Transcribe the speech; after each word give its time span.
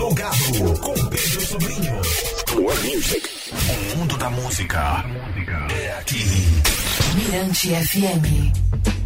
Plugado 0.00 0.80
com 0.80 0.94
Pedro 0.94 1.40
Sobrinho. 1.42 1.92
One 2.56 2.96
Music. 2.96 3.28
O 3.52 3.98
mundo 3.98 4.16
da 4.16 4.30
música 4.30 5.04
é 5.78 5.98
aqui. 5.98 6.24
Mirante 7.16 7.68
FM. 7.68 8.50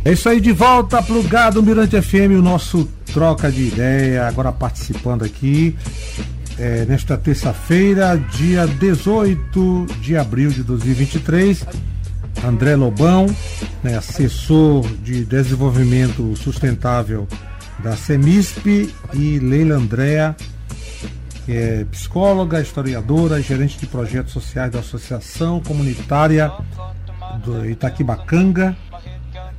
É 0.04 0.12
isso 0.12 0.28
aí, 0.28 0.40
de 0.40 0.52
volta 0.52 1.02
plugado 1.02 1.60
Mirante 1.64 2.00
FM, 2.00 2.38
o 2.38 2.42
nosso 2.42 2.88
troca 3.12 3.50
de 3.50 3.62
ideia, 3.62 4.28
agora 4.28 4.52
participando 4.52 5.24
aqui 5.24 5.76
é, 6.60 6.84
nesta 6.84 7.18
terça-feira, 7.18 8.16
dia 8.16 8.64
18 8.64 9.86
de 10.00 10.16
abril 10.16 10.50
de 10.50 10.62
2023. 10.62 11.66
André 12.46 12.76
Lobão, 12.76 13.26
né, 13.82 13.96
assessor 13.96 14.86
de 15.02 15.24
desenvolvimento 15.24 16.36
sustentável 16.36 17.26
da 17.80 17.96
CEMISP, 17.96 18.94
e 19.12 19.40
Leila 19.40 19.74
Andréa, 19.74 20.36
é 21.52 21.84
psicóloga, 21.90 22.60
historiadora, 22.60 23.40
gerente 23.40 23.78
de 23.78 23.86
projetos 23.86 24.32
sociais 24.32 24.72
da 24.72 24.80
Associação 24.80 25.60
Comunitária 25.60 26.50
do 27.44 27.68
Itaquibacanga, 27.68 28.76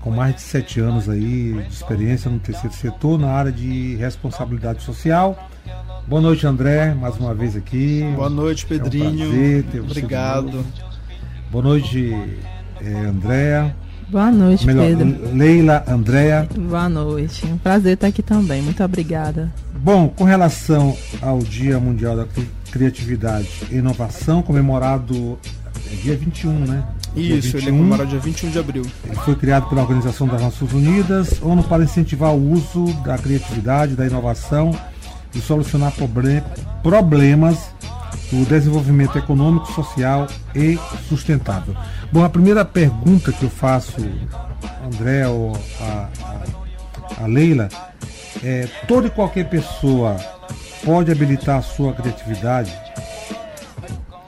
com 0.02 0.12
mais 0.12 0.36
de 0.36 0.42
sete 0.42 0.80
anos 0.80 1.10
aí 1.10 1.54
de 1.54 1.74
experiência 1.74 2.30
no 2.30 2.40
terceiro 2.40 2.76
setor 2.76 3.20
na 3.20 3.32
área 3.32 3.52
de 3.52 3.96
responsabilidade 3.96 4.84
social. 4.84 5.50
Boa 6.08 6.22
noite, 6.22 6.46
André, 6.46 6.94
mais 6.94 7.18
uma 7.18 7.34
vez 7.34 7.56
aqui. 7.56 8.04
Boa 8.16 8.30
noite, 8.30 8.66
Pedrinho. 8.66 9.06
É 9.06 9.28
um 9.28 9.30
prazer 9.30 9.64
ter 9.64 9.80
Obrigado. 9.82 10.66
Boa 11.52 11.64
noite, 11.64 12.16
é, 12.82 12.94
Andréa. 12.94 13.76
Boa 14.08 14.32
noite, 14.32 14.68
Melhor, 14.68 14.86
Pedro. 14.86 15.36
Leila, 15.36 15.84
Andréa. 15.88 16.48
Boa 16.56 16.88
noite. 16.88 17.46
Um 17.48 17.58
prazer 17.58 17.94
estar 17.94 18.08
aqui 18.08 18.22
também. 18.22 18.62
Muito 18.62 18.84
obrigada. 18.84 19.52
Bom, 19.86 20.10
com 20.10 20.24
relação 20.24 20.98
ao 21.22 21.38
Dia 21.38 21.80
Mundial 21.80 22.18
da 22.18 22.26
Criatividade 22.72 23.48
e 23.70 23.76
Inovação, 23.76 24.42
comemorado 24.42 25.38
é 25.92 25.96
dia 25.98 26.18
21, 26.18 26.52
né? 26.54 26.84
Isso, 27.16 27.52
21, 27.52 27.60
ele 27.60 27.68
é 27.68 27.72
comemorado 27.72 28.10
dia 28.10 28.20
21 28.20 28.50
de 28.50 28.58
abril. 28.58 28.86
Ele 29.04 29.16
foi 29.18 29.36
criado 29.36 29.70
pela 29.70 29.82
Organização 29.82 30.26
das 30.26 30.42
Nações 30.42 30.74
Unidas, 30.74 31.40
ONU 31.40 31.62
para 31.66 31.84
incentivar 31.84 32.34
o 32.34 32.52
uso 32.54 32.86
da 33.04 33.16
criatividade, 33.20 33.94
da 33.94 34.08
inovação 34.08 34.76
e 35.36 35.40
solucionar 35.40 35.94
problemas 36.82 37.70
do 38.32 38.44
desenvolvimento 38.44 39.20
econômico, 39.20 39.72
social 39.72 40.26
e 40.56 40.80
sustentável. 41.08 41.76
Bom, 42.12 42.24
a 42.24 42.30
primeira 42.30 42.66
pergunta 42.66 43.32
que 43.32 43.44
eu 43.44 43.52
faço, 43.52 44.02
André 44.84 45.28
ou 45.28 45.56
a, 45.80 46.10
a, 47.20 47.24
a 47.24 47.28
Leila, 47.28 47.70
é: 48.44 48.68
toda 48.88 49.08
e 49.08 49.10
qualquer 49.10 49.50
pessoa 49.50 50.18
pode 50.84 51.12
habilitar 51.12 51.58
a 51.58 51.62
sua 51.62 51.94
criatividade? 51.94 52.74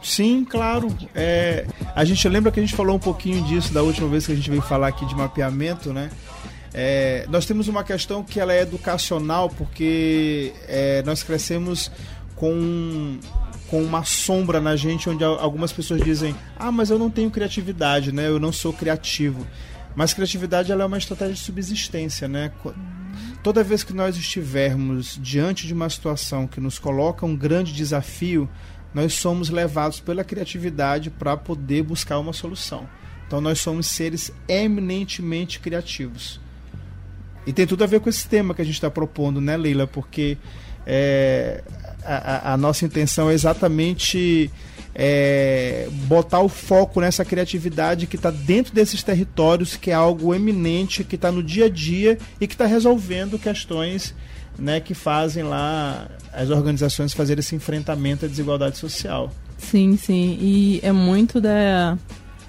Sim, 0.02 0.46
claro. 0.46 0.88
É, 1.14 1.66
a 1.94 2.06
gente 2.06 2.28
lembra 2.30 2.52
que 2.52 2.60
a 2.60 2.64
gente 2.64 2.76
falou 2.76 2.96
um 2.96 3.00
pouquinho 3.00 3.44
disso 3.44 3.74
da 3.74 3.84
última 3.84 4.08
vez 4.08 4.26
que 4.26 4.32
a 4.32 4.36
gente 4.36 4.50
veio 4.50 4.62
falar 4.62 4.88
aqui 4.88 5.06
de 5.06 5.14
mapeamento, 5.14 5.92
né? 5.92 6.10
É, 6.74 7.26
nós 7.30 7.46
temos 7.46 7.68
uma 7.68 7.84
questão 7.84 8.24
que 8.24 8.40
ela 8.40 8.54
é 8.54 8.62
educacional 8.62 9.50
porque 9.50 10.54
é, 10.68 11.02
nós 11.04 11.24
crescemos 11.24 11.92
com 12.36 13.20
com 13.68 13.82
uma 13.84 14.04
sombra 14.06 14.62
na 14.62 14.78
gente 14.78 15.10
onde 15.10 15.24
algumas 15.24 15.74
pessoas 15.74 16.02
dizem 16.02 16.36
ah 16.58 16.72
mas 16.72 16.90
eu 16.90 16.98
não 16.98 17.10
tenho 17.10 17.30
criatividade 17.30 18.12
né 18.12 18.28
eu 18.28 18.40
não 18.40 18.52
sou 18.52 18.72
criativo 18.72 19.46
mas 19.96 20.14
criatividade 20.14 20.72
ela 20.72 20.84
é 20.84 20.86
uma 20.86 20.98
estratégia 20.98 21.34
de 21.34 21.40
subsistência 21.40 22.28
né 22.28 22.52
toda 23.44 23.64
vez 23.64 23.84
que 23.84 23.94
nós 23.94 24.18
estivermos 24.18 25.20
diante 25.22 25.68
de 25.68 25.74
uma 25.74 25.90
situação 25.90 26.48
que 26.48 26.60
nos 26.60 26.80
coloca 26.80 27.26
um 27.26 27.36
grande 27.36 27.74
desafio 27.74 28.50
nós 28.94 29.14
somos 29.14 29.50
levados 29.50 30.00
pela 30.00 30.24
criatividade 30.24 31.10
para 31.10 31.38
poder 31.38 31.84
buscar 31.84 32.20
uma 32.20 32.34
solução 32.34 32.88
então 33.26 33.40
nós 33.42 33.60
somos 33.60 33.88
seres 33.88 34.32
eminentemente 34.48 35.60
criativos 35.60 36.40
e 37.48 37.54
tem 37.54 37.66
tudo 37.66 37.82
a 37.86 37.88
ver 37.88 38.02
com 38.02 38.10
esse 38.10 38.28
tema 38.28 38.54
que 38.54 38.62
a 38.62 38.66
gente 38.66 38.74
está 38.74 38.92
propondo, 38.92 39.40
né, 39.40 39.56
Leila? 39.56 39.88
Porque 39.88 40.38
é, 40.86 41.64
a, 42.04 42.54
a, 42.54 42.58
nossa 42.58 42.84
intenção 42.84 43.30
é 43.32 43.34
exatamente 43.34 44.52
é, 45.00 45.88
botar 46.08 46.42
o 46.42 46.50
foco 46.50 47.00
nessa 47.00 47.24
criatividade 47.24 48.08
que 48.08 48.16
está 48.16 48.32
dentro 48.32 48.74
desses 48.74 49.04
territórios, 49.04 49.76
que 49.76 49.92
é 49.92 49.94
algo 49.94 50.34
eminente, 50.34 51.04
que 51.04 51.14
está 51.14 51.32
no 51.32 51.44
dia 51.44 51.66
a 51.66 51.70
dia 51.70 52.18
e 52.42 52.48
que 52.48 52.56
está 52.56 52.66
resolvendo 52.66 53.38
questões 53.38 54.16
né, 54.58 54.80
que 54.80 54.96
fazem 54.96 55.44
lá 55.44 56.08
as 56.34 56.50
organizações 56.50 57.14
fazerem 57.14 57.42
esse 57.42 57.56
enfrentamento 57.56 58.26
à 58.26 58.28
desigualdade 58.28 58.80
social. 58.80 59.32
Sim, 59.60 59.96
sim. 59.98 60.36
E 60.42 60.80
é 60.82 60.92
muito 60.92 61.40
da 61.40 61.96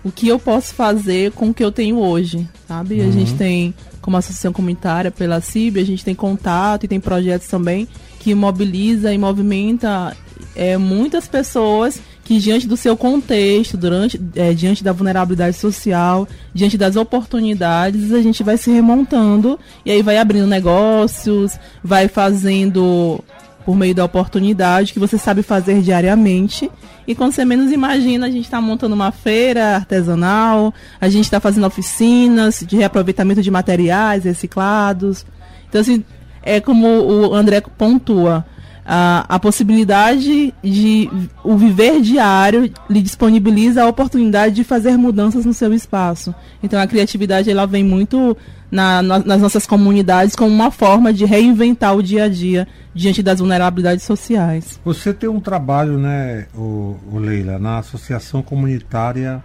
o 0.02 0.10
que 0.10 0.28
eu 0.28 0.38
posso 0.38 0.74
fazer 0.74 1.32
com 1.32 1.50
o 1.50 1.54
que 1.54 1.62
eu 1.62 1.72
tenho 1.72 1.98
hoje, 1.98 2.48
sabe? 2.66 3.00
Uhum. 3.00 3.08
A 3.08 3.10
gente 3.10 3.34
tem, 3.34 3.74
como 4.00 4.16
associação 4.16 4.54
comunitária 4.54 5.10
pela 5.10 5.40
CIB, 5.40 5.80
a 5.80 5.84
gente 5.84 6.02
tem 6.02 6.14
contato 6.14 6.84
e 6.84 6.88
tem 6.88 7.00
projetos 7.00 7.48
também 7.48 7.86
que 8.18 8.34
mobiliza 8.34 9.12
e 9.12 9.18
movimenta 9.18 10.16
é, 10.54 10.76
muitas 10.76 11.28
pessoas 11.28 12.00
que 12.24 12.38
diante 12.38 12.66
do 12.66 12.76
seu 12.76 12.96
contexto, 12.96 13.76
durante, 13.76 14.20
é, 14.36 14.52
diante 14.52 14.84
da 14.84 14.92
vulnerabilidade 14.92 15.56
social, 15.56 16.28
diante 16.52 16.76
das 16.76 16.94
oportunidades, 16.94 18.12
a 18.12 18.20
gente 18.20 18.42
vai 18.42 18.58
se 18.58 18.70
remontando 18.70 19.58
e 19.84 19.90
aí 19.90 20.02
vai 20.02 20.18
abrindo 20.18 20.46
negócios, 20.46 21.58
vai 21.82 22.06
fazendo 22.06 23.24
por 23.64 23.76
meio 23.76 23.94
da 23.94 24.04
oportunidade 24.04 24.92
que 24.92 24.98
você 24.98 25.16
sabe 25.16 25.42
fazer 25.42 25.80
diariamente. 25.80 26.70
E 27.06 27.14
quando 27.14 27.32
você 27.32 27.44
menos 27.44 27.72
imagina, 27.72 28.26
a 28.26 28.30
gente 28.30 28.44
está 28.44 28.60
montando 28.60 28.94
uma 28.94 29.10
feira 29.10 29.76
artesanal, 29.76 30.74
a 31.00 31.08
gente 31.08 31.24
está 31.24 31.40
fazendo 31.40 31.66
oficinas 31.66 32.64
de 32.66 32.76
reaproveitamento 32.76 33.42
de 33.42 33.50
materiais 33.50 34.24
reciclados. 34.24 35.24
Então, 35.68 35.80
assim, 35.80 36.04
é 36.42 36.60
como 36.60 36.86
o 36.86 37.34
André 37.34 37.60
pontua 37.60 38.44
a, 38.90 39.26
a 39.28 39.38
possibilidade 39.38 40.54
de 40.62 41.10
o 41.44 41.58
viver 41.58 42.00
diário 42.00 42.72
lhe 42.88 43.02
disponibiliza 43.02 43.82
a 43.82 43.86
oportunidade 43.86 44.54
de 44.54 44.64
fazer 44.64 44.96
mudanças 44.96 45.44
no 45.44 45.52
seu 45.52 45.74
espaço. 45.74 46.34
Então 46.62 46.80
a 46.80 46.86
criatividade 46.86 47.50
ela 47.50 47.66
vem 47.66 47.84
muito 47.84 48.34
na, 48.70 49.02
na, 49.02 49.18
nas 49.18 49.42
nossas 49.42 49.66
comunidades 49.66 50.34
como 50.34 50.50
uma 50.50 50.70
forma 50.70 51.12
de 51.12 51.26
reinventar 51.26 51.94
o 51.94 52.02
dia 52.02 52.24
a 52.24 52.28
dia 52.30 52.66
diante 52.94 53.22
das 53.22 53.40
vulnerabilidades 53.40 54.06
sociais. 54.06 54.80
Você 54.82 55.12
tem 55.12 55.28
um 55.28 55.38
trabalho, 55.40 55.98
né, 55.98 56.46
o, 56.54 56.96
o 57.12 57.18
Leila, 57.18 57.58
na 57.58 57.78
Associação 57.80 58.40
Comunitária 58.40 59.44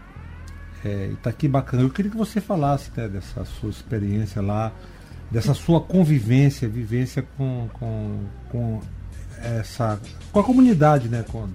é, 0.85 1.09
Itaquibacanga. 1.11 1.83
Eu 1.83 1.89
queria 1.89 2.09
que 2.09 2.17
você 2.17 2.39
falasse 2.39 2.89
né, 2.95 3.09
dessa 3.09 3.43
sua 3.43 3.69
experiência 3.69 4.41
lá, 4.41 4.71
dessa 5.29 5.53
sua 5.53 5.81
convivência, 5.81 6.65
vivência 6.69 7.25
com, 7.37 7.67
com, 7.73 8.19
com 8.49 8.79
essa 9.43 9.99
com 10.31 10.39
a 10.39 10.43
comunidade, 10.43 11.07
né, 11.07 11.23
com 11.31 11.47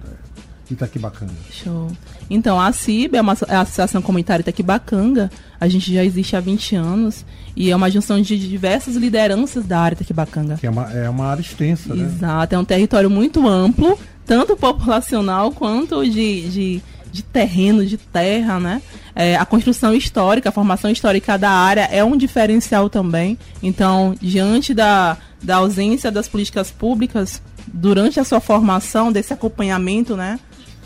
Itaquibacanga. 0.71 1.33
Show. 1.51 1.91
Então, 2.29 2.59
a 2.59 2.71
CIB 2.71 3.17
é 3.17 3.21
uma 3.21 3.35
é 3.47 3.55
a 3.55 3.61
Associação 3.61 4.01
Comunitária 4.01 4.41
Itaquibacanga. 4.41 5.31
A 5.59 5.67
gente 5.67 5.93
já 5.93 6.03
existe 6.03 6.35
há 6.35 6.39
20 6.39 6.75
anos 6.75 7.25
e 7.55 7.71
é 7.71 7.75
uma 7.75 7.89
junção 7.89 8.21
de 8.21 8.37
diversas 8.37 8.95
lideranças 8.95 9.65
da 9.65 9.79
área 9.79 9.95
Itaquibacanga. 9.95 10.57
Que 10.57 10.67
é 10.67 10.69
uma, 10.69 10.91
é 10.91 11.09
uma 11.09 11.25
área 11.25 11.41
extensa, 11.41 11.93
né? 11.93 12.05
Exato, 12.05 12.55
é 12.55 12.57
um 12.57 12.65
território 12.65 13.09
muito 13.09 13.47
amplo, 13.47 13.97
tanto 14.25 14.55
populacional 14.55 15.51
quanto 15.51 16.03
de, 16.03 16.49
de, 16.49 16.81
de 17.11 17.23
terreno, 17.23 17.85
de 17.85 17.97
terra, 17.97 18.59
né? 18.59 18.81
É, 19.15 19.35
a 19.35 19.45
construção 19.45 19.93
histórica, 19.93 20.49
a 20.49 20.51
formação 20.51 20.89
histórica 20.89 21.37
da 21.37 21.49
área 21.49 21.87
é 21.91 22.03
um 22.03 22.15
diferencial 22.15 22.89
também. 22.89 23.37
Então, 23.61 24.15
diante 24.21 24.73
da, 24.73 25.17
da 25.41 25.57
ausência 25.57 26.11
das 26.11 26.27
políticas 26.27 26.71
públicas 26.71 27.41
durante 27.67 28.19
a 28.19 28.23
sua 28.23 28.39
formação, 28.39 29.11
desse 29.11 29.33
acompanhamento, 29.33 30.15
né, 30.15 30.39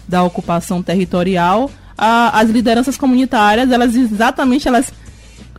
da 0.08 0.24
ocupação 0.24 0.82
territorial, 0.82 1.70
a, 1.98 2.40
as 2.40 2.50
lideranças 2.50 2.98
comunitárias, 2.98 3.72
elas 3.72 3.96
exatamente 3.96 4.68
elas 4.68 4.92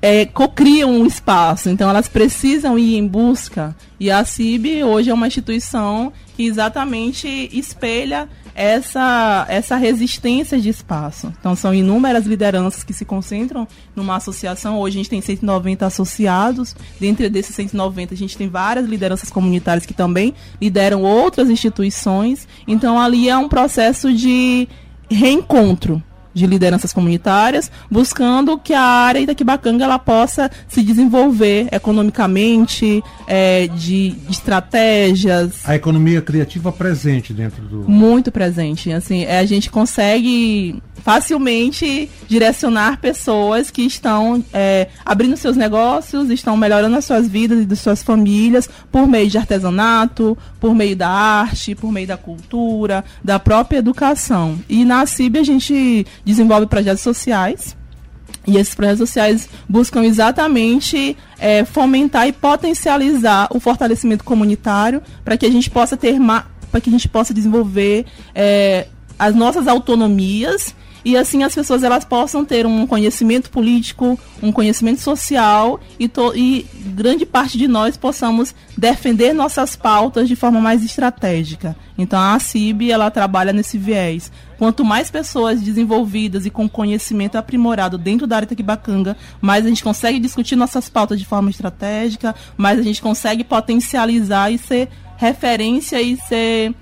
é, 0.05 0.27
cocriam 0.27 0.91
um 0.91 1.07
espaço, 1.07 1.71
então 1.71 1.89
elas 1.89 2.09
precisam 2.09 2.79
ir 2.79 2.95
em 2.95 3.07
busca. 3.07 3.75
E 3.99 4.11
a 4.11 4.23
CIB 4.23 4.85
hoje 4.85 5.09
é 5.09 5.15
uma 5.15 5.27
instituição 5.27 6.13
que 6.37 6.45
exatamente 6.45 7.49
espelha 7.51 8.29
essa, 8.55 9.47
essa 9.49 9.77
resistência 9.77 10.61
de 10.61 10.69
espaço. 10.69 11.33
Então, 11.41 11.57
são 11.57 11.73
inúmeras 11.73 12.27
lideranças 12.27 12.85
que 12.85 12.93
se 12.93 13.07
concentram 13.07 13.67
numa 13.97 14.17
associação. 14.17 14.79
Hoje 14.79 14.99
a 14.99 15.01
gente 15.01 15.09
tem 15.09 15.23
190 15.23 15.87
associados. 15.87 16.77
Dentre 17.01 17.31
desses 17.31 17.57
190, 17.57 18.13
a 18.13 18.17
gente 18.17 18.37
tem 18.37 18.47
várias 18.47 18.87
lideranças 18.87 19.31
comunitárias 19.31 19.87
que 19.87 19.95
também 19.95 20.35
lideram 20.61 21.01
outras 21.01 21.49
instituições. 21.49 22.47
Então, 22.69 23.01
ali 23.01 23.31
é 23.31 23.39
um 23.39 23.49
processo 23.49 24.13
de 24.13 24.69
reencontro 25.09 26.03
de 26.35 26.47
lideranças 26.47 26.93
comunitárias, 26.93 27.71
buscando 27.91 28.59
que 28.59 28.75
a 28.75 28.83
área 28.83 29.21
Itaquibacanga 29.21 29.85
ela 29.85 29.99
possa 29.99 30.51
se 30.69 30.83
desenvolver 30.83 31.69
economicamente, 31.73 33.03
é, 33.27 33.69
de, 33.69 34.11
de 34.11 34.31
estratégias. 34.31 35.67
A 35.67 35.75
economia 35.75 36.21
criativa 36.21 36.73
presente 36.73 37.33
dentro 37.33 37.63
do. 37.63 37.89
Muito 37.89 38.31
presente. 38.31 38.93
Assim, 38.93 39.25
é, 39.25 39.39
a 39.39 39.47
gente 39.47 39.71
consegue 39.71 40.83
facilmente 41.05 42.11
direcionar 42.27 42.99
pessoas 42.99 43.71
que 43.71 43.83
estão 43.83 44.43
é, 44.53 44.89
abrindo 45.05 45.37
seus 45.37 45.55
negócios, 45.55 46.31
estão 46.31 46.57
melhorando 46.57 46.97
as 46.97 47.05
suas 47.05 47.29
vidas 47.29 47.61
e 47.61 47.67
das 47.67 47.81
suas 47.81 48.03
famílias 48.03 48.69
por 48.91 49.07
meio 49.07 49.29
de 49.29 49.37
artesanato, 49.37 50.37
por 50.59 50.75
meio 50.75 50.97
da 50.97 51.09
arte, 51.09 51.75
por 51.75 51.93
meio 51.93 52.07
da 52.07 52.17
cultura, 52.17 53.05
da 53.23 53.39
própria 53.39 53.79
educação. 53.79 54.59
E 54.67 54.83
na 54.83 55.05
CIB 55.05 55.39
a 55.39 55.43
gente 55.43 56.07
desenvolve 56.25 56.67
projetos 56.67 57.03
sociais. 57.03 57.77
E 58.47 58.57
esses 58.57 58.75
projetos 58.75 59.09
sociais 59.09 59.49
buscam 59.69 60.05
exatamente 60.05 61.17
é, 61.39 61.65
fomentar 61.65 62.29
e 62.29 62.33
potencializar 62.33 63.49
o 63.51 63.59
fortalecimento 63.59 64.25
comunitário 64.25 65.03
para 65.25 65.37
que 65.37 65.47
a 65.47 65.51
gente 65.51 65.71
possa 65.71 65.97
ter 65.97 66.19
para 66.71 66.81
que 66.81 66.91
a 66.91 66.93
gente 66.93 67.09
possa 67.09 67.33
desenvolver 67.33 68.05
é, 68.35 68.89
as 69.19 69.35
nossas 69.35 69.69
autonomias 69.69 70.75
e 71.05 71.17
assim 71.17 71.43
as 71.43 71.55
pessoas 71.55 71.83
elas 71.83 72.05
possam 72.05 72.45
ter 72.45 72.67
um 72.67 72.87
conhecimento 72.87 73.51
político, 73.51 74.19
um 74.43 74.51
conhecimento 74.51 75.01
social 75.01 75.79
e, 76.01 76.11
e 76.35 76.67
grande 76.87 77.27
parte 77.27 77.59
de 77.59 77.69
nós 77.69 77.97
possamos 77.97 78.55
defender 78.77 79.35
nossas 79.35 79.77
pautas 79.77 80.27
de 80.27 80.35
forma 80.35 80.61
mais 80.61 80.83
estratégica. 80.83 81.77
Então 81.99 82.19
a 82.19 82.39
CIB 82.39 82.91
ela 82.91 83.11
trabalha 83.11 83.53
nesse 83.53 83.77
viés. 83.77 84.33
Quanto 84.59 84.85
mais 84.85 85.11
pessoas 85.11 85.61
desenvolvidas 85.61 86.47
e 86.47 86.51
com 86.51 86.69
conhecimento 86.69 87.37
aprimorado 87.37 87.99
dentro 87.99 88.27
da 88.27 88.37
área 88.37 88.49
Taquibacanga, 88.49 89.17
mais 89.41 89.65
a 89.65 89.69
gente 89.69 89.83
consegue 89.83 90.19
discutir 90.19 90.57
nossas 90.57 90.89
pautas 90.89 91.19
de 91.19 91.27
forma 91.27 91.51
estratégica, 91.51 92.35
mais 92.57 92.79
a 92.79 92.83
gente 92.83 93.03
consegue 93.03 93.43
potencializar 93.45 94.51
e 94.51 94.59
ser 94.59 94.89
referência 95.17 96.01
e 96.01 96.17
ser 96.17 96.75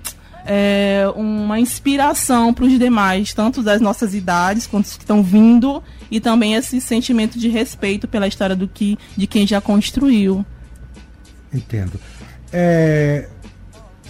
é, 0.45 1.05
uma 1.15 1.59
inspiração 1.59 2.53
para 2.53 2.65
os 2.65 2.77
demais, 2.77 3.33
tanto 3.33 3.63
das 3.63 3.81
nossas 3.81 4.13
idades 4.13 4.67
quanto 4.67 4.85
os 4.85 4.97
que 4.97 5.03
estão 5.03 5.23
vindo, 5.23 5.81
e 6.11 6.19
também 6.19 6.55
esse 6.55 6.79
sentimento 6.81 7.39
de 7.39 7.47
respeito 7.47 8.07
pela 8.07 8.27
história 8.27 8.55
do 8.55 8.67
que, 8.67 8.97
de 9.15 9.25
quem 9.25 9.47
já 9.47 9.61
construiu. 9.61 10.45
Entendo. 11.53 11.99
É, 12.51 13.29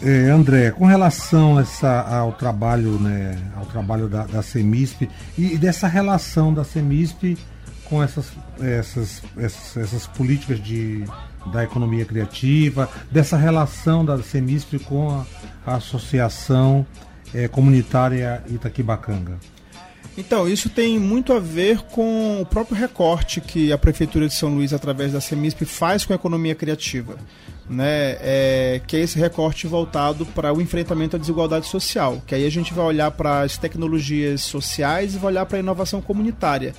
é, 0.04 0.30
André, 0.30 0.72
com 0.72 0.86
relação 0.86 1.60
essa, 1.60 2.02
ao 2.02 2.34
trabalho, 2.34 3.00
né, 3.00 3.38
ao 3.56 3.66
trabalho 3.66 4.10
da, 4.10 4.26
da 4.26 4.42
CEMISP 4.42 5.10
e 5.38 5.58
dessa 5.58 5.88
relação 5.88 6.54
da 6.54 6.64
CEMISP 6.64 7.38
com 7.86 8.04
essas, 8.04 8.32
essas, 8.60 9.22
essas, 9.38 9.78
essas 9.78 10.08
políticas 10.08 10.62
de 10.62 11.06
da 11.52 11.64
economia 11.64 12.06
criativa, 12.06 12.90
dessa 13.12 13.36
relação 13.36 14.06
da 14.06 14.22
CEMISP 14.22 14.80
com 14.80 15.10
a, 15.10 15.26
a 15.66 15.76
Associação 15.76 16.86
é, 17.34 17.48
Comunitária 17.48 18.44
Itaquibacanga? 18.50 19.38
Então, 20.18 20.48
isso 20.48 20.70
tem 20.70 21.00
muito 21.00 21.34
a 21.34 21.40
ver 21.40 21.80
com 21.92 22.42
o 22.42 22.46
próprio 22.46 22.78
recorte 22.78 23.42
que 23.42 23.74
a 23.74 23.78
Prefeitura 23.78 24.28
de 24.28 24.34
São 24.34 24.54
Luís, 24.54 24.72
através 24.72 25.12
da 25.12 25.20
CEMISP, 25.20 25.66
faz 25.66 26.06
com 26.06 26.14
a 26.14 26.16
economia 26.16 26.54
criativa. 26.54 27.18
Né, 27.70 28.18
é, 28.20 28.82
que 28.86 28.98
é 28.98 29.00
esse 29.00 29.18
recorte 29.18 29.68
voltado 29.68 30.26
para 30.26 30.54
o 30.54 30.62
enfrentamento 30.62 31.16
à 31.16 31.20
desigualdade 31.20 31.66
social. 31.66 32.22
Que 32.28 32.36
aí 32.36 32.46
a 32.46 32.52
gente 32.52 32.74
vai 32.74 32.84
olhar 32.84 33.10
para 33.12 33.42
as 33.42 33.58
tecnologias 33.58 34.42
sociais 34.42 35.16
e 35.16 35.18
vai 35.18 35.32
olhar 35.32 35.46
para 35.46 35.58
a 35.58 35.60
inovação 35.62 36.02
comunitária. 36.02 36.74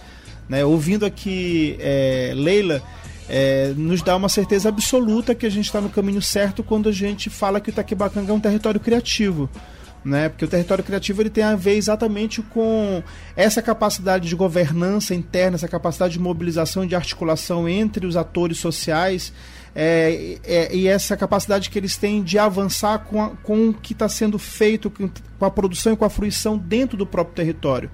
Né, 0.46 0.62
ouvindo 0.62 1.06
aqui 1.06 1.76
é, 1.80 2.32
Leila, 2.36 2.82
é, 3.28 3.72
nos 3.76 4.02
dá 4.02 4.16
uma 4.16 4.28
certeza 4.28 4.68
absoluta 4.68 5.34
que 5.34 5.46
a 5.46 5.50
gente 5.50 5.66
está 5.66 5.80
no 5.80 5.88
caminho 5.88 6.20
certo 6.20 6.62
quando 6.62 6.88
a 6.88 6.92
gente 6.92 7.30
fala 7.30 7.60
que 7.60 7.70
o 7.70 7.72
Itaquibacanga 7.72 8.30
é 8.30 8.34
um 8.34 8.40
território 8.40 8.80
criativo. 8.80 9.48
Né? 10.04 10.28
Porque 10.28 10.44
o 10.44 10.48
território 10.48 10.84
criativo 10.84 11.22
ele 11.22 11.30
tem 11.30 11.42
a 11.42 11.56
ver 11.56 11.76
exatamente 11.76 12.42
com 12.42 13.02
essa 13.34 13.62
capacidade 13.62 14.28
de 14.28 14.36
governança 14.36 15.14
interna, 15.14 15.54
essa 15.54 15.66
capacidade 15.66 16.12
de 16.12 16.20
mobilização 16.20 16.84
e 16.84 16.88
de 16.88 16.94
articulação 16.94 17.66
entre 17.66 18.06
os 18.06 18.14
atores 18.14 18.58
sociais 18.58 19.32
é, 19.74 20.38
é, 20.44 20.74
e 20.74 20.86
essa 20.86 21.16
capacidade 21.16 21.68
que 21.68 21.78
eles 21.78 21.96
têm 21.96 22.22
de 22.22 22.38
avançar 22.38 23.00
com, 23.00 23.20
a, 23.20 23.30
com 23.30 23.70
o 23.70 23.74
que 23.74 23.92
está 23.92 24.08
sendo 24.08 24.38
feito, 24.38 24.88
com, 24.90 25.10
a 25.44 25.50
produção 25.50 25.92
e 25.92 25.96
com 25.96 26.04
a 26.04 26.10
fruição 26.10 26.56
dentro 26.56 26.96
do 26.96 27.04
próprio 27.04 27.34
território. 27.34 27.90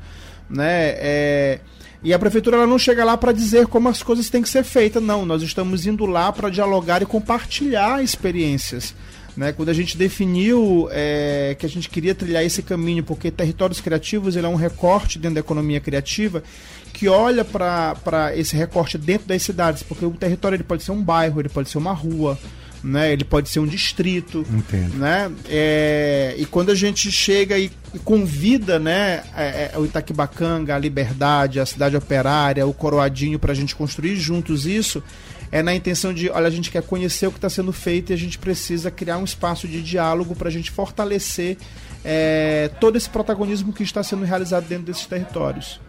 Né? 0.48 0.94
É, 0.96 1.60
e 2.02 2.14
a 2.14 2.18
prefeitura 2.18 2.56
ela 2.56 2.66
não 2.66 2.78
chega 2.78 3.04
lá 3.04 3.16
para 3.16 3.32
dizer 3.32 3.66
como 3.66 3.88
as 3.88 4.02
coisas 4.02 4.30
têm 4.30 4.42
que 4.42 4.48
ser 4.48 4.64
feitas, 4.64 5.02
não. 5.02 5.26
Nós 5.26 5.42
estamos 5.42 5.86
indo 5.86 6.06
lá 6.06 6.32
para 6.32 6.48
dialogar 6.48 7.02
e 7.02 7.06
compartilhar 7.06 8.02
experiências. 8.02 8.94
Né? 9.36 9.52
Quando 9.52 9.68
a 9.68 9.74
gente 9.74 9.96
definiu 9.96 10.88
é, 10.90 11.54
que 11.58 11.66
a 11.66 11.68
gente 11.68 11.88
queria 11.88 12.14
trilhar 12.14 12.44
esse 12.44 12.62
caminho, 12.62 13.04
porque 13.04 13.30
territórios 13.30 13.80
criativos 13.80 14.34
ele 14.34 14.46
é 14.46 14.48
um 14.48 14.54
recorte 14.54 15.18
dentro 15.18 15.34
da 15.34 15.40
economia 15.40 15.80
criativa 15.80 16.42
que 16.92 17.08
olha 17.08 17.44
para 17.44 18.32
esse 18.34 18.56
recorte 18.56 18.98
dentro 18.98 19.28
das 19.28 19.42
cidades, 19.42 19.82
porque 19.82 20.04
o 20.04 20.10
território 20.10 20.56
ele 20.56 20.64
pode 20.64 20.82
ser 20.82 20.92
um 20.92 21.02
bairro, 21.02 21.40
ele 21.40 21.48
pode 21.48 21.68
ser 21.70 21.78
uma 21.78 21.92
rua, 21.92 22.38
né? 22.82 23.12
Ele 23.12 23.24
pode 23.24 23.48
ser 23.48 23.60
um 23.60 23.66
distrito, 23.66 24.44
Entendo. 24.50 24.96
né? 24.96 25.30
É, 25.48 26.34
e 26.38 26.46
quando 26.46 26.70
a 26.70 26.74
gente 26.74 27.10
chega 27.12 27.58
e, 27.58 27.70
e 27.94 27.98
convida, 27.98 28.78
né, 28.78 29.22
é, 29.36 29.70
é, 29.72 29.78
o 29.78 29.84
Itaquibacanga, 29.84 30.74
a 30.74 30.78
Liberdade, 30.78 31.60
a 31.60 31.66
Cidade 31.66 31.96
Operária, 31.96 32.66
o 32.66 32.72
Coroadinho 32.72 33.38
para 33.38 33.52
a 33.52 33.54
gente 33.54 33.76
construir 33.76 34.16
juntos 34.16 34.66
isso, 34.66 35.02
é 35.52 35.62
na 35.62 35.74
intenção 35.74 36.14
de, 36.14 36.30
olha, 36.30 36.46
a 36.46 36.50
gente 36.50 36.70
quer 36.70 36.82
conhecer 36.82 37.26
o 37.26 37.30
que 37.30 37.38
está 37.38 37.50
sendo 37.50 37.72
feito 37.72 38.10
e 38.10 38.14
a 38.14 38.16
gente 38.16 38.38
precisa 38.38 38.90
criar 38.90 39.18
um 39.18 39.24
espaço 39.24 39.66
de 39.66 39.82
diálogo 39.82 40.34
para 40.34 40.48
a 40.48 40.52
gente 40.52 40.70
fortalecer 40.70 41.58
é, 42.04 42.70
todo 42.80 42.96
esse 42.96 43.10
protagonismo 43.10 43.72
que 43.72 43.82
está 43.82 44.02
sendo 44.02 44.24
realizado 44.24 44.66
dentro 44.66 44.86
desses 44.86 45.06
territórios. 45.06 45.80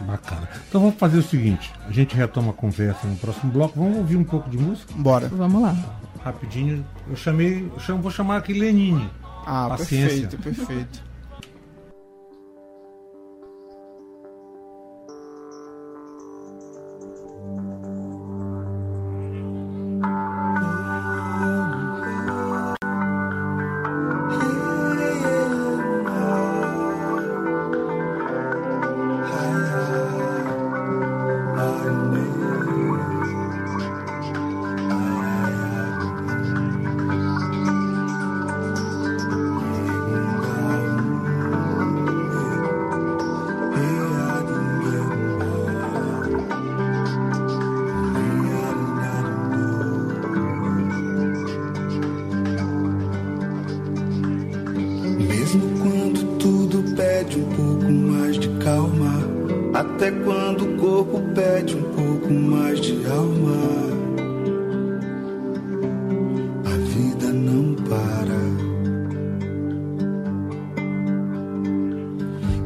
Bacana. 0.00 0.48
Então 0.66 0.80
vamos 0.80 0.96
fazer 0.96 1.18
o 1.18 1.22
seguinte: 1.22 1.70
a 1.86 1.92
gente 1.92 2.16
retoma 2.16 2.52
a 2.52 2.54
conversa 2.54 3.06
no 3.06 3.16
próximo 3.16 3.52
bloco. 3.52 3.78
Vamos 3.78 3.98
ouvir 3.98 4.16
um 4.16 4.24
pouco 4.24 4.48
de 4.48 4.56
música? 4.56 4.90
Bora. 4.96 5.28
Vamos 5.28 5.60
lá 5.60 5.76
rapidinho. 6.24 6.86
Eu 7.08 7.16
chamei, 7.16 7.70
eu 7.72 7.80
chamo, 7.80 8.02
vou 8.02 8.10
chamar 8.10 8.36
aqui 8.38 8.52
Lenine. 8.52 9.08
Ah, 9.46 9.66
Paciência. 9.70 10.28
perfeito, 10.28 10.38
perfeito. 10.38 11.09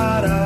hot 0.00 0.39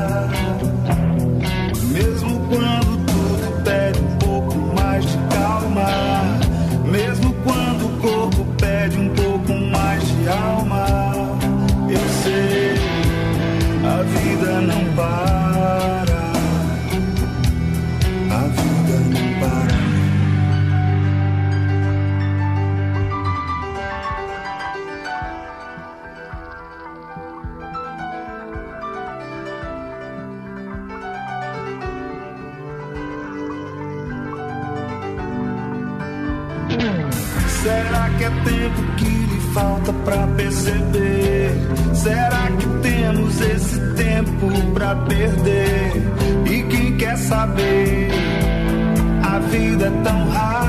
perder. 45.09 45.93
E 46.51 46.63
quem 46.65 46.97
quer 46.97 47.17
saber? 47.17 48.11
A 49.23 49.39
vida 49.39 49.87
é 49.87 50.03
tão 50.03 50.29
rara. 50.29 50.64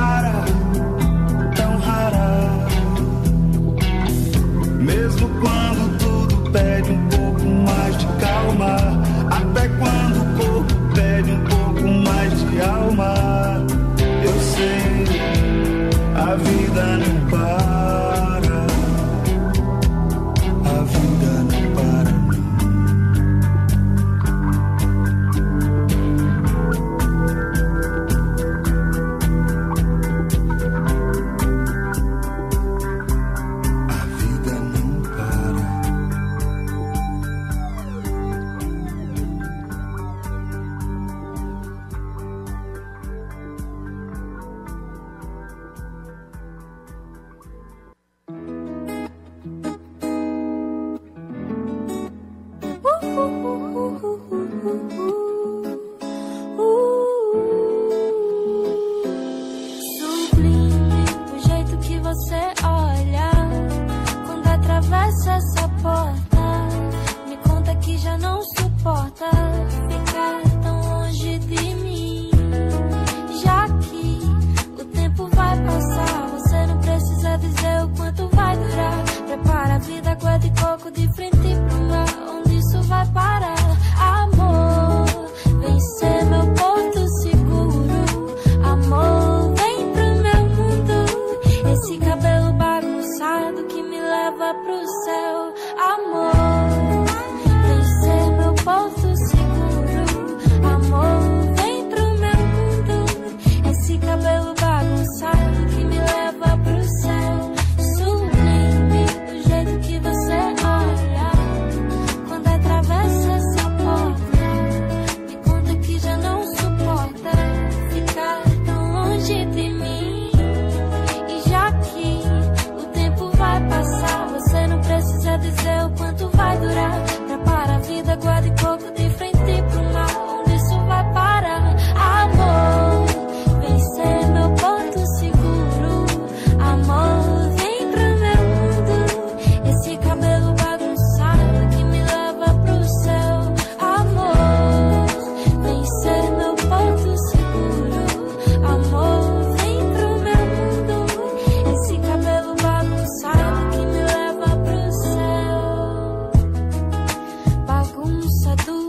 tú. 158.57 158.85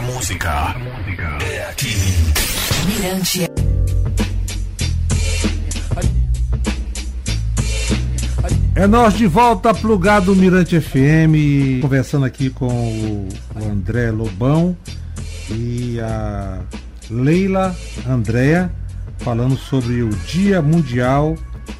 Música 0.00 0.76
é 1.40 1.70
aqui. 1.70 1.96
Mirante 2.86 3.48
É 8.74 8.86
nós 8.86 9.14
de 9.14 9.26
volta 9.26 9.74
plugado 9.74 10.36
Mirante 10.36 10.80
FM, 10.80 11.82
conversando 11.82 12.24
aqui 12.24 12.48
com 12.48 12.68
o, 12.68 13.28
o 13.56 13.68
André 13.68 14.12
Lobão 14.12 14.76
e 15.50 15.98
a 16.00 16.60
Leila 17.10 17.74
Andréa, 18.08 18.70
falando 19.18 19.56
sobre 19.56 20.02
o 20.02 20.10
Dia 20.10 20.62
Mundial 20.62 21.36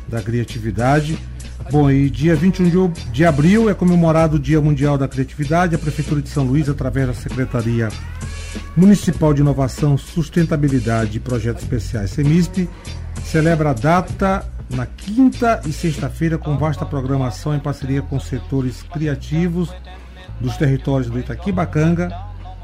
da 0.09 0.21
Criatividade. 0.21 1.17
Bom, 1.71 1.91
e 1.91 2.09
dia 2.09 2.35
21 2.35 2.91
de, 3.13 3.27
abril 3.27 3.69
é 3.69 3.75
comemorado 3.75 4.37
o 4.37 4.39
Dia 4.39 4.59
Mundial 4.59 4.97
da 4.97 5.07
Criatividade. 5.07 5.75
A 5.75 5.79
Prefeitura 5.79 6.23
de 6.23 6.31
São 6.31 6.45
Luís, 6.45 6.67
através 6.67 7.09
da 7.09 7.13
Secretaria 7.13 7.91
Municipal 8.75 9.35
de 9.35 9.43
Inovação, 9.43 9.99
Sustentabilidade 9.99 11.19
e 11.19 11.21
Projetos 11.21 11.63
Especiais, 11.63 12.11
CEMISP, 12.11 12.67
celebra 13.23 13.71
a 13.71 13.73
data 13.75 14.51
na 14.71 14.87
quinta 14.87 15.61
e 15.67 15.73
sexta-feira 15.73 16.39
com 16.39 16.57
vasta 16.57 16.87
programação 16.87 17.55
em 17.55 17.61
parceria 17.61 18.01
com 18.01 18.19
setores 18.19 18.83
criativos 18.83 19.71
dos 20.41 20.57
territórios 20.57 21.11
do 21.11 21.19
Itaquibacanga, 21.19 22.11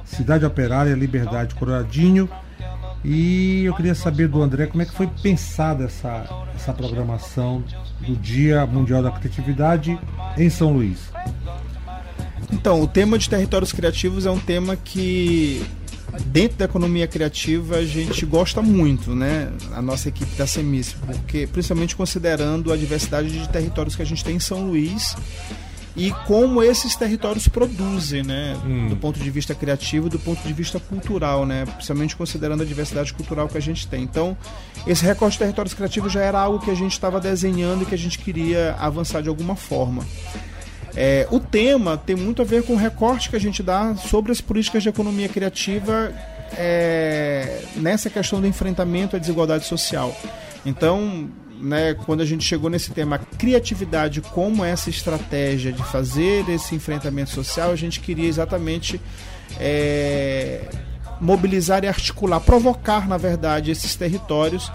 Cidade 0.07 0.47
Operária, 0.47 0.95
Liberdade 0.95 1.55
Coroadinho. 1.55 2.27
E 3.05 3.65
eu 3.65 3.75
queria 3.75 3.95
saber 3.95 4.29
do 4.29 4.43
André 4.43 4.67
como 4.67 4.83
é 4.83 4.87
que 4.87 4.95
foi 4.95 5.07
pensada 5.23 5.85
essa, 5.85 6.47
essa 6.55 6.73
programação 6.73 7.63
do 8.01 8.17
Dia 8.17 8.65
Mundial 8.65 9.03
da 9.03 9.11
Criatividade 9.11 9.99
em 10.39 10.49
São 10.49 10.73
Luís. 10.73 10.99
Então, 12.51 12.81
o 12.81 12.89
tema 12.89 13.19
de 13.19 13.29
territórios 13.29 13.73
criativos 13.73 14.25
é 14.25 14.31
um 14.31 14.39
tema 14.39 14.75
que 14.75 15.63
dentro 16.27 16.57
da 16.59 16.65
economia 16.65 17.07
criativa 17.07 17.77
a 17.77 17.85
gente 17.85 18.25
gosta 18.25 18.63
muito, 18.63 19.15
né? 19.15 19.53
A 19.73 19.83
nossa 19.83 20.09
equipe 20.09 20.35
da 20.37 20.47
Semis, 20.47 20.95
porque 21.05 21.47
principalmente 21.47 21.95
considerando 21.95 22.73
a 22.73 22.77
diversidade 22.77 23.29
de 23.31 23.49
territórios 23.49 23.97
que 23.97 24.03
a 24.03 24.07
gente 24.07 24.25
tem 24.25 24.37
em 24.37 24.41
São 24.41 24.67
Luís 24.67 25.17
e 25.97 26.11
como 26.27 26.63
esses 26.63 26.97
territórios 26.97 27.47
produzem, 27.47 28.23
né? 28.23 28.57
Hum. 28.65 28.89
Do 28.89 28.97
ponto 28.97 29.19
de 29.21 29.31
vista 29.31 29.55
criativo, 29.55 30.09
do 30.09 30.19
ponto 30.19 30.43
de 30.43 30.53
vista 30.53 30.81
cultural, 30.81 31.47
né? 31.47 31.65
Principalmente 31.67 32.17
considerando 32.17 32.63
a 32.63 32.67
diversidade 32.67 33.13
cultural 33.15 33.49
que 33.49 33.57
a 33.57 33.61
gente 33.61 33.87
tem. 33.87 34.03
Então, 34.03 34.37
esse 34.87 35.05
recorte 35.05 35.35
de 35.35 35.39
territórios 35.41 35.73
criativos 35.73 36.13
já 36.13 36.21
era 36.21 36.41
algo 36.41 36.59
que 36.59 36.71
a 36.71 36.75
gente 36.75 36.93
estava 36.93 37.21
desenhando 37.21 37.83
e 37.83 37.87
que 37.87 37.95
a 37.95 37.99
gente 37.99 38.19
queria 38.19 38.75
avançar 38.79 39.23
de 39.23 39.29
alguma 39.29 39.55
forma. 39.55 40.05
É, 40.97 41.27
o 41.31 41.39
tema 41.41 41.97
tem 41.97 42.17
muito 42.17 42.43
a 42.43 42.45
ver 42.45 42.63
com 42.65 42.75
o 42.75 42.77
recorte 42.77 43.31
que 43.31 43.37
a 43.37 43.41
gente 43.41 43.63
dá 43.63 43.95
sobre 43.97 44.33
as 44.33 44.41
políticas 44.41 44.83
de 44.83 44.89
economia 44.89 45.29
criativa 45.29 46.13
é, 46.57 47.63
nessa 47.77 48.11
questão 48.11 48.41
do 48.41 48.47
enfrentamento 48.47 49.17
à 49.17 49.19
desigualdade 49.19 49.65
social. 49.65 50.17
Então, 50.65 51.29
né, 51.61 51.95
quando 51.95 52.21
a 52.21 52.25
gente 52.25 52.45
chegou 52.45 52.69
nesse 52.69 52.91
tema 52.91 53.19
criatividade 53.19 54.21
como 54.21 54.65
essa 54.65 54.91
estratégia 54.91 55.73
de 55.73 55.83
fazer 55.85 56.49
esse 56.49 56.75
enfrentamento 56.75 57.31
social, 57.31 57.71
a 57.71 57.77
gente 57.77 58.01
queria 58.01 58.29
exatamente 58.29 59.01
é, 59.59 60.69
mobilizar 61.21 61.85
e 61.85 61.89
articular, 61.89 62.41
provocar, 62.41 63.09
na 63.09 63.17
verdade, 63.17 63.71
esses 63.71 63.95
territórios 63.95 64.71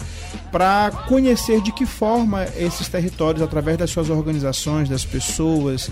para 0.52 0.92
conhecer 1.08 1.62
de 1.62 1.72
que 1.72 1.86
forma 1.86 2.46
esses 2.58 2.88
territórios, 2.88 3.42
através 3.42 3.78
das 3.78 3.92
suas 3.92 4.10
organizações, 4.10 4.90
das 4.90 5.06
pessoas, 5.06 5.92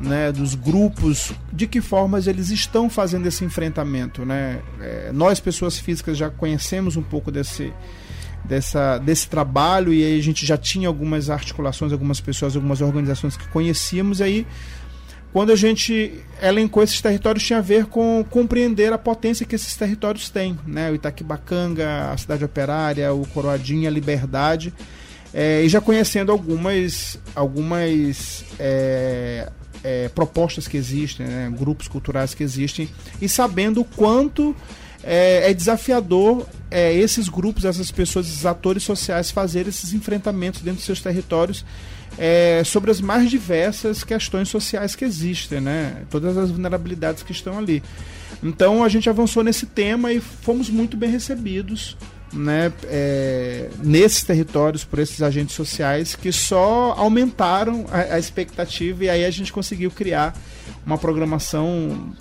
né, 0.00 0.32
dos 0.32 0.54
grupos, 0.54 1.32
de 1.52 1.66
que 1.66 1.80
formas 1.80 2.26
eles 2.26 2.50
estão 2.50 2.90
fazendo 2.90 3.26
esse 3.26 3.44
enfrentamento. 3.44 4.24
Né? 4.24 4.60
É, 4.80 5.10
nós, 5.12 5.40
pessoas 5.40 5.78
físicas, 5.78 6.16
já 6.16 6.30
conhecemos 6.30 6.96
um 6.96 7.02
pouco 7.02 7.30
desse, 7.30 7.72
dessa, 8.44 8.98
desse 8.98 9.28
trabalho 9.28 9.92
e 9.92 10.04
aí 10.04 10.18
a 10.18 10.22
gente 10.22 10.44
já 10.44 10.56
tinha 10.56 10.88
algumas 10.88 11.30
articulações, 11.30 11.92
algumas 11.92 12.20
pessoas, 12.20 12.54
algumas 12.54 12.80
organizações 12.80 13.36
que 13.36 13.48
conhecíamos, 13.48 14.20
e 14.20 14.22
aí 14.22 14.46
quando 15.32 15.50
a 15.50 15.56
gente 15.56 16.20
elencou 16.40 16.80
esses 16.80 17.00
territórios 17.00 17.44
tinha 17.44 17.58
a 17.58 17.62
ver 17.62 17.86
com 17.86 18.24
compreender 18.30 18.92
a 18.92 18.98
potência 18.98 19.44
que 19.44 19.56
esses 19.56 19.74
territórios 19.76 20.30
têm, 20.30 20.56
né? 20.64 20.92
O 20.92 20.94
Itaquibacanga, 20.94 22.12
a 22.12 22.16
Cidade 22.16 22.44
Operária, 22.44 23.12
o 23.12 23.26
Coroadinha, 23.26 23.88
a 23.88 23.92
Liberdade, 23.92 24.72
é, 25.32 25.64
e 25.64 25.68
já 25.68 25.80
conhecendo 25.80 26.30
algumas, 26.30 27.18
algumas 27.34 28.44
é, 28.60 29.50
é, 29.82 30.08
propostas 30.10 30.68
que 30.68 30.76
existem, 30.76 31.26
né? 31.26 31.52
grupos 31.58 31.88
culturais 31.88 32.32
que 32.32 32.44
existem, 32.44 32.88
e 33.20 33.28
sabendo 33.28 33.80
o 33.80 33.84
quanto 33.84 34.54
é, 35.04 35.50
é 35.50 35.54
desafiador 35.54 36.46
é, 36.70 36.92
esses 36.92 37.28
grupos, 37.28 37.64
essas 37.64 37.90
pessoas, 37.90 38.26
esses 38.26 38.46
atores 38.46 38.82
sociais 38.82 39.30
fazerem 39.30 39.68
esses 39.68 39.92
enfrentamentos 39.92 40.60
dentro 40.60 40.78
dos 40.78 40.86
seus 40.86 41.00
territórios 41.00 41.64
é, 42.18 42.62
sobre 42.64 42.90
as 42.90 43.00
mais 43.00 43.30
diversas 43.30 44.02
questões 44.02 44.48
sociais 44.48 44.94
que 44.94 45.04
existem, 45.04 45.60
né? 45.60 46.02
Todas 46.10 46.36
as 46.36 46.50
vulnerabilidades 46.50 47.22
que 47.22 47.32
estão 47.32 47.58
ali. 47.58 47.82
Então 48.42 48.84
a 48.84 48.88
gente 48.88 49.08
avançou 49.08 49.42
nesse 49.42 49.66
tema 49.66 50.12
e 50.12 50.20
fomos 50.20 50.68
muito 50.70 50.96
bem 50.96 51.10
recebidos, 51.10 51.96
né? 52.32 52.72
É, 52.84 53.68
nesses 53.82 54.22
territórios 54.22 54.84
por 54.84 54.98
esses 54.98 55.22
agentes 55.22 55.54
sociais 55.54 56.14
que 56.14 56.32
só 56.32 56.94
aumentaram 56.96 57.84
a, 57.90 58.14
a 58.14 58.18
expectativa 58.18 59.04
e 59.04 59.10
aí 59.10 59.24
a 59.24 59.30
gente 59.30 59.52
conseguiu 59.52 59.90
criar 59.90 60.36
uma 60.86 60.98
programação 60.98 62.14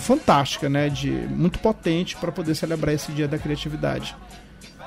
fantástica, 0.00 0.68
né? 0.68 0.88
De 0.88 1.10
muito 1.10 1.58
potente 1.60 2.16
para 2.16 2.32
poder 2.32 2.54
celebrar 2.54 2.94
esse 2.94 3.12
Dia 3.12 3.28
da 3.28 3.38
Criatividade. 3.38 4.16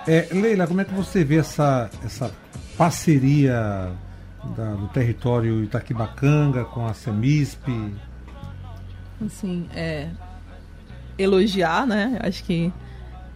É, 0.08 0.28
Leila, 0.32 0.67
como 0.67 0.82
é 0.82 0.86
que 0.86 0.93
você 0.93 1.23
vê 1.23 1.38
essa, 1.38 1.89
essa 2.04 2.30
parceria 2.78 3.91
da- 4.58 4.73
do 4.73 4.88
território 4.89 5.63
Itaquibacanga 5.63 6.65
com 6.65 6.86
a 6.86 6.93
Semisp? 6.93 7.62
assim, 9.26 9.65
é, 9.73 10.10
elogiar, 11.17 11.88
né? 11.88 12.17
Acho 12.21 12.43
que 12.43 12.71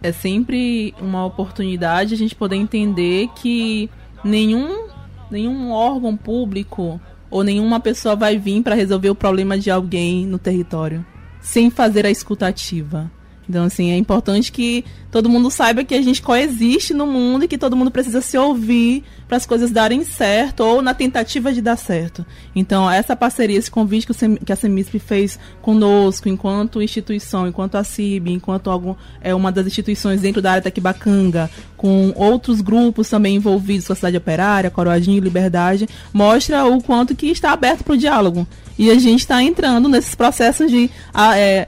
é 0.03 0.11
sempre 0.11 0.93
uma 0.99 1.25
oportunidade 1.25 2.13
a 2.13 2.17
gente 2.17 2.35
poder 2.35 2.57
entender 2.57 3.29
que 3.35 3.89
nenhum, 4.23 4.89
nenhum 5.31 5.71
órgão 5.71 6.17
público 6.17 6.99
ou 7.29 7.43
nenhuma 7.43 7.79
pessoa 7.79 8.15
vai 8.15 8.37
vir 8.37 8.61
para 8.61 8.75
resolver 8.75 9.09
o 9.09 9.15
problema 9.15 9.57
de 9.57 9.71
alguém 9.71 10.25
no 10.25 10.37
território 10.37 11.05
sem 11.47 11.69
fazer 11.69 12.05
a 12.05 12.11
escutativa. 12.11 13.09
Então, 13.49 13.63
assim, 13.63 13.91
é 13.91 13.97
importante 13.97 14.51
que 14.51 14.83
todo 15.09 15.29
mundo 15.29 15.49
saiba 15.49 15.83
que 15.83 15.95
a 15.95 16.01
gente 16.01 16.21
coexiste 16.21 16.93
no 16.93 17.07
mundo 17.07 17.45
e 17.45 17.47
que 17.47 17.57
todo 17.57 17.75
mundo 17.75 17.89
precisa 17.89 18.19
se 18.21 18.37
ouvir 18.37 19.03
para 19.27 19.37
as 19.37 19.45
coisas 19.45 19.71
darem 19.71 20.03
certo 20.03 20.61
ou 20.61 20.81
na 20.81 20.93
tentativa 20.93 21.51
de 21.53 21.61
dar 21.61 21.77
certo. 21.77 22.25
Então, 22.55 22.89
essa 22.89 23.15
parceria, 23.15 23.57
esse 23.57 23.71
convite 23.71 24.05
que, 24.05 24.13
que 24.45 24.51
a 24.51 24.55
Semisp 24.55 24.99
fez 24.99 25.39
conosco, 25.61 26.27
enquanto 26.27 26.81
instituição, 26.81 27.47
enquanto 27.47 27.75
a 27.75 27.83
CIB, 27.83 28.31
enquanto 28.31 28.69
algum, 28.69 28.95
é 29.21 29.33
uma 29.33 29.51
das 29.51 29.65
instituições 29.65 30.21
dentro 30.21 30.41
da 30.41 30.51
área 30.51 30.63
Taquibacanga, 30.63 31.49
com 31.75 32.13
outros 32.15 32.59
grupos 32.61 33.09
também 33.09 33.35
envolvidos 33.35 33.87
com 33.87 33.93
a 33.93 33.95
cidade 33.95 34.17
operária, 34.17 34.69
Coroadinho 34.69 35.23
Liberdade, 35.23 35.87
mostra 36.13 36.65
o 36.65 36.81
quanto 36.81 37.15
que 37.15 37.27
está 37.27 37.51
aberto 37.51 37.83
para 37.83 37.93
o 37.93 37.97
diálogo. 37.97 38.47
E 38.77 38.91
a 38.91 38.99
gente 38.99 39.21
está 39.21 39.41
entrando 39.41 39.89
nesses 39.89 40.13
processos 40.13 40.69
de 40.69 40.89
ah, 41.13 41.37
é, 41.37 41.67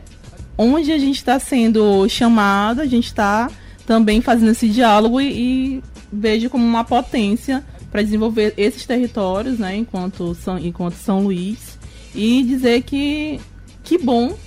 onde 0.61 0.91
a 0.91 0.99
gente 0.99 1.15
está 1.15 1.39
sendo 1.39 2.05
chamado, 2.09 2.81
a 2.81 2.85
gente 2.85 3.05
está 3.05 3.49
também 3.85 4.19
fazendo 4.19 4.51
esse 4.51 4.67
diálogo 4.67 5.21
e, 5.21 5.77
e 5.77 5.83
vejo 6.11 6.49
como 6.49 6.65
uma 6.65 6.83
potência 6.83 7.63
para 7.89 8.01
desenvolver 8.01 8.53
esses 8.57 8.85
territórios, 8.85 9.57
né, 9.57 9.77
enquanto 9.77 10.35
São, 10.35 10.59
enquanto 10.59 10.95
São 10.95 11.23
Luís, 11.23 11.79
e 12.13 12.43
dizer 12.43 12.83
que 12.83 13.39
que 13.85 13.97
bom 13.97 14.37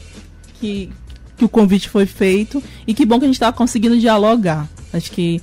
que, 0.61 0.91
que 1.37 1.45
o 1.47 1.49
convite 1.49 1.89
foi 1.89 2.05
feito 2.05 2.63
e 2.87 2.93
que 2.93 3.07
bom 3.07 3.19
que 3.19 3.25
a 3.25 3.29
gente 3.29 3.37
está 3.37 3.51
conseguindo 3.51 3.99
dialogar. 3.99 4.69
Acho 4.93 5.11
que 5.11 5.41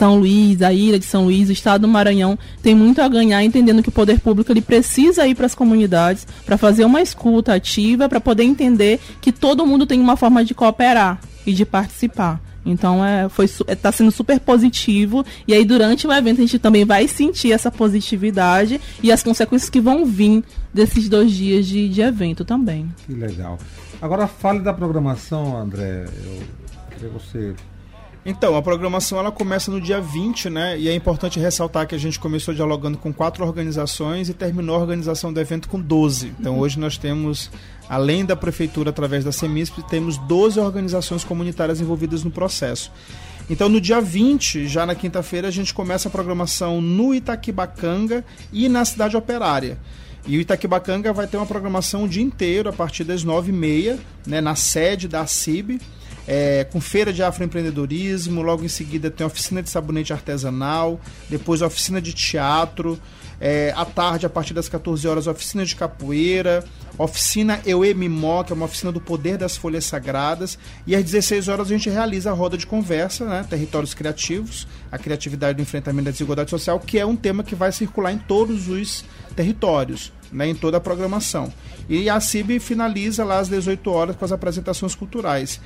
São 0.00 0.18
Luís, 0.18 0.62
a 0.62 0.72
ilha 0.72 0.98
de 0.98 1.04
São 1.04 1.24
Luís, 1.24 1.50
o 1.50 1.52
estado 1.52 1.82
do 1.82 1.88
Maranhão 1.88 2.38
tem 2.62 2.74
muito 2.74 3.02
a 3.02 3.06
ganhar 3.08 3.44
entendendo 3.44 3.82
que 3.82 3.90
o 3.90 3.92
poder 3.92 4.18
público 4.18 4.50
ele 4.50 4.62
precisa 4.62 5.26
ir 5.26 5.34
para 5.34 5.44
as 5.44 5.54
comunidades 5.54 6.26
para 6.46 6.56
fazer 6.56 6.86
uma 6.86 7.02
escuta 7.02 7.52
ativa, 7.52 8.08
para 8.08 8.18
poder 8.18 8.44
entender 8.44 8.98
que 9.20 9.30
todo 9.30 9.66
mundo 9.66 9.84
tem 9.86 10.00
uma 10.00 10.16
forma 10.16 10.42
de 10.42 10.54
cooperar 10.54 11.20
e 11.46 11.52
de 11.52 11.66
participar. 11.66 12.40
Então 12.64 13.04
é, 13.04 13.28
foi, 13.28 13.46
su- 13.46 13.64
é, 13.66 13.92
sendo 13.92 14.10
super 14.10 14.40
positivo. 14.40 15.22
E 15.46 15.52
aí, 15.52 15.66
durante 15.66 16.06
o 16.06 16.12
evento, 16.12 16.38
a 16.38 16.44
gente 16.44 16.58
também 16.58 16.84
vai 16.86 17.06
sentir 17.06 17.52
essa 17.52 17.70
positividade 17.70 18.80
e 19.02 19.12
as 19.12 19.22
consequências 19.22 19.68
que 19.68 19.80
vão 19.82 20.06
vir 20.06 20.42
desses 20.72 21.10
dois 21.10 21.30
dias 21.30 21.66
de, 21.66 21.88
de 21.90 22.00
evento 22.00 22.42
também. 22.42 22.86
Que 23.06 23.12
legal. 23.12 23.58
Agora 24.00 24.26
fale 24.26 24.60
da 24.60 24.72
programação, 24.72 25.56
André. 25.58 26.04
Eu 26.24 26.38
queria 26.90 27.08
que 27.10 27.14
você 27.14 27.54
Então, 28.24 28.54
a 28.54 28.60
programação 28.60 29.18
ela 29.18 29.32
começa 29.32 29.70
no 29.70 29.80
dia 29.80 29.98
20, 29.98 30.50
né? 30.50 30.78
E 30.78 30.88
é 30.88 30.94
importante 30.94 31.40
ressaltar 31.40 31.86
que 31.86 31.94
a 31.94 31.98
gente 31.98 32.20
começou 32.20 32.52
dialogando 32.52 32.98
com 32.98 33.12
quatro 33.12 33.44
organizações 33.44 34.28
e 34.28 34.34
terminou 34.34 34.76
a 34.76 34.78
organização 34.78 35.32
do 35.32 35.40
evento 35.40 35.68
com 35.68 35.80
12. 35.80 36.34
Então, 36.38 36.58
hoje 36.58 36.78
nós 36.78 36.98
temos, 36.98 37.50
além 37.88 38.26
da 38.26 38.36
prefeitura 38.36 38.90
através 38.90 39.24
da 39.24 39.32
Semisp, 39.32 39.78
temos 39.88 40.18
12 40.18 40.60
organizações 40.60 41.24
comunitárias 41.24 41.80
envolvidas 41.80 42.22
no 42.22 42.30
processo. 42.30 42.92
Então, 43.48 43.70
no 43.70 43.80
dia 43.80 44.02
20, 44.02 44.68
já 44.68 44.84
na 44.84 44.94
quinta-feira, 44.94 45.48
a 45.48 45.50
gente 45.50 45.72
começa 45.72 46.08
a 46.08 46.10
programação 46.10 46.78
no 46.80 47.14
Itaquibacanga 47.14 48.22
e 48.52 48.68
na 48.68 48.84
cidade 48.84 49.16
operária. 49.16 49.78
E 50.26 50.36
o 50.36 50.40
Itaquibacanga 50.42 51.10
vai 51.14 51.26
ter 51.26 51.38
uma 51.38 51.46
programação 51.46 52.04
o 52.04 52.08
dia 52.08 52.22
inteiro, 52.22 52.68
a 52.68 52.72
partir 52.72 53.02
das 53.02 53.24
9h30, 53.24 53.98
né, 54.26 54.42
na 54.42 54.54
sede 54.54 55.08
da 55.08 55.26
CIB 55.26 55.80
é, 56.26 56.64
com 56.64 56.80
feira 56.80 57.12
de 57.12 57.22
afroempreendedorismo, 57.22 58.42
logo 58.42 58.64
em 58.64 58.68
seguida 58.68 59.10
tem 59.10 59.26
oficina 59.26 59.62
de 59.62 59.70
sabonete 59.70 60.12
artesanal, 60.12 61.00
depois 61.28 61.62
oficina 61.62 62.00
de 62.00 62.12
teatro, 62.12 63.00
é, 63.40 63.72
à 63.74 63.86
tarde, 63.86 64.26
a 64.26 64.30
partir 64.30 64.52
das 64.52 64.68
14 64.68 65.08
horas, 65.08 65.26
oficina 65.26 65.64
de 65.64 65.74
capoeira, 65.74 66.62
oficina 66.98 67.60
Eue 67.64 67.94
Mimó, 67.94 68.44
que 68.44 68.52
é 68.52 68.54
uma 68.54 68.66
oficina 68.66 68.92
do 68.92 69.00
poder 69.00 69.38
das 69.38 69.56
folhas 69.56 69.86
sagradas, 69.86 70.58
e 70.86 70.94
às 70.94 71.02
16 71.02 71.48
horas 71.48 71.68
a 71.68 71.70
gente 71.70 71.88
realiza 71.88 72.30
a 72.30 72.34
roda 72.34 72.58
de 72.58 72.66
conversa, 72.66 73.24
né, 73.24 73.46
Territórios 73.48 73.94
Criativos, 73.94 74.68
a 74.92 74.98
criatividade 74.98 75.56
do 75.56 75.62
enfrentamento 75.62 76.04
da 76.04 76.10
desigualdade 76.10 76.50
social, 76.50 76.78
que 76.78 76.98
é 76.98 77.06
um 77.06 77.16
tema 77.16 77.42
que 77.42 77.54
vai 77.54 77.72
circular 77.72 78.12
em 78.12 78.18
todos 78.18 78.68
os 78.68 79.04
territórios, 79.34 80.12
né, 80.30 80.48
em 80.48 80.54
toda 80.54 80.76
a 80.76 80.80
programação. 80.80 81.50
E 81.88 82.10
a 82.10 82.20
CIB 82.20 82.60
finaliza 82.60 83.24
lá 83.24 83.38
às 83.38 83.48
18 83.48 83.90
horas 83.90 84.16
com 84.16 84.24
as 84.24 84.32
apresentações 84.32 84.94
culturais. 84.94 85.58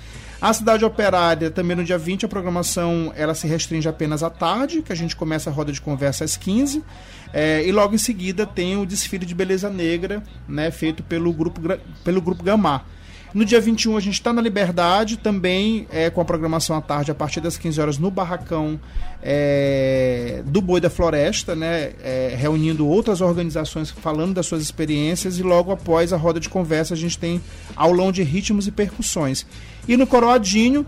A 0.44 0.52
cidade 0.52 0.84
operária, 0.84 1.50
também 1.50 1.74
no 1.74 1.82
dia 1.82 1.96
20, 1.96 2.26
a 2.26 2.28
programação 2.28 3.10
ela 3.16 3.34
se 3.34 3.46
restringe 3.46 3.88
apenas 3.88 4.22
à 4.22 4.28
tarde, 4.28 4.82
que 4.82 4.92
a 4.92 4.94
gente 4.94 5.16
começa 5.16 5.48
a 5.48 5.52
roda 5.54 5.72
de 5.72 5.80
conversa 5.80 6.22
às 6.22 6.36
15. 6.36 6.84
É, 7.32 7.66
e 7.66 7.72
logo 7.72 7.94
em 7.94 7.98
seguida 7.98 8.44
tem 8.44 8.76
o 8.76 8.84
desfile 8.84 9.24
de 9.24 9.34
beleza 9.34 9.70
negra, 9.70 10.22
né, 10.46 10.70
feito 10.70 11.02
pelo 11.02 11.32
grupo, 11.32 11.62
pelo 12.04 12.20
grupo 12.20 12.44
Gamar. 12.44 12.84
No 13.34 13.44
dia 13.44 13.60
21 13.60 13.96
a 13.96 14.00
gente 14.00 14.14
está 14.14 14.32
na 14.32 14.40
Liberdade, 14.40 15.16
também 15.16 15.88
é, 15.90 16.08
com 16.08 16.20
a 16.20 16.24
programação 16.24 16.76
à 16.76 16.80
tarde, 16.80 17.10
a 17.10 17.14
partir 17.16 17.40
das 17.40 17.56
15 17.56 17.80
horas, 17.80 17.98
no 17.98 18.08
barracão 18.08 18.78
é, 19.20 20.40
do 20.46 20.60
Boi 20.60 20.80
da 20.80 20.88
Floresta, 20.88 21.52
né, 21.56 21.94
é, 22.00 22.36
reunindo 22.38 22.86
outras 22.86 23.20
organizações 23.20 23.90
falando 23.90 24.34
das 24.34 24.46
suas 24.46 24.62
experiências, 24.62 25.36
e 25.36 25.42
logo 25.42 25.72
após 25.72 26.12
a 26.12 26.16
roda 26.16 26.38
de 26.38 26.48
conversa 26.48 26.94
a 26.94 26.96
gente 26.96 27.18
tem 27.18 27.42
aulão 27.74 28.12
de 28.12 28.22
ritmos 28.22 28.68
e 28.68 28.70
percussões. 28.70 29.44
E 29.88 29.96
no 29.96 30.06
Coroadinho, 30.06 30.86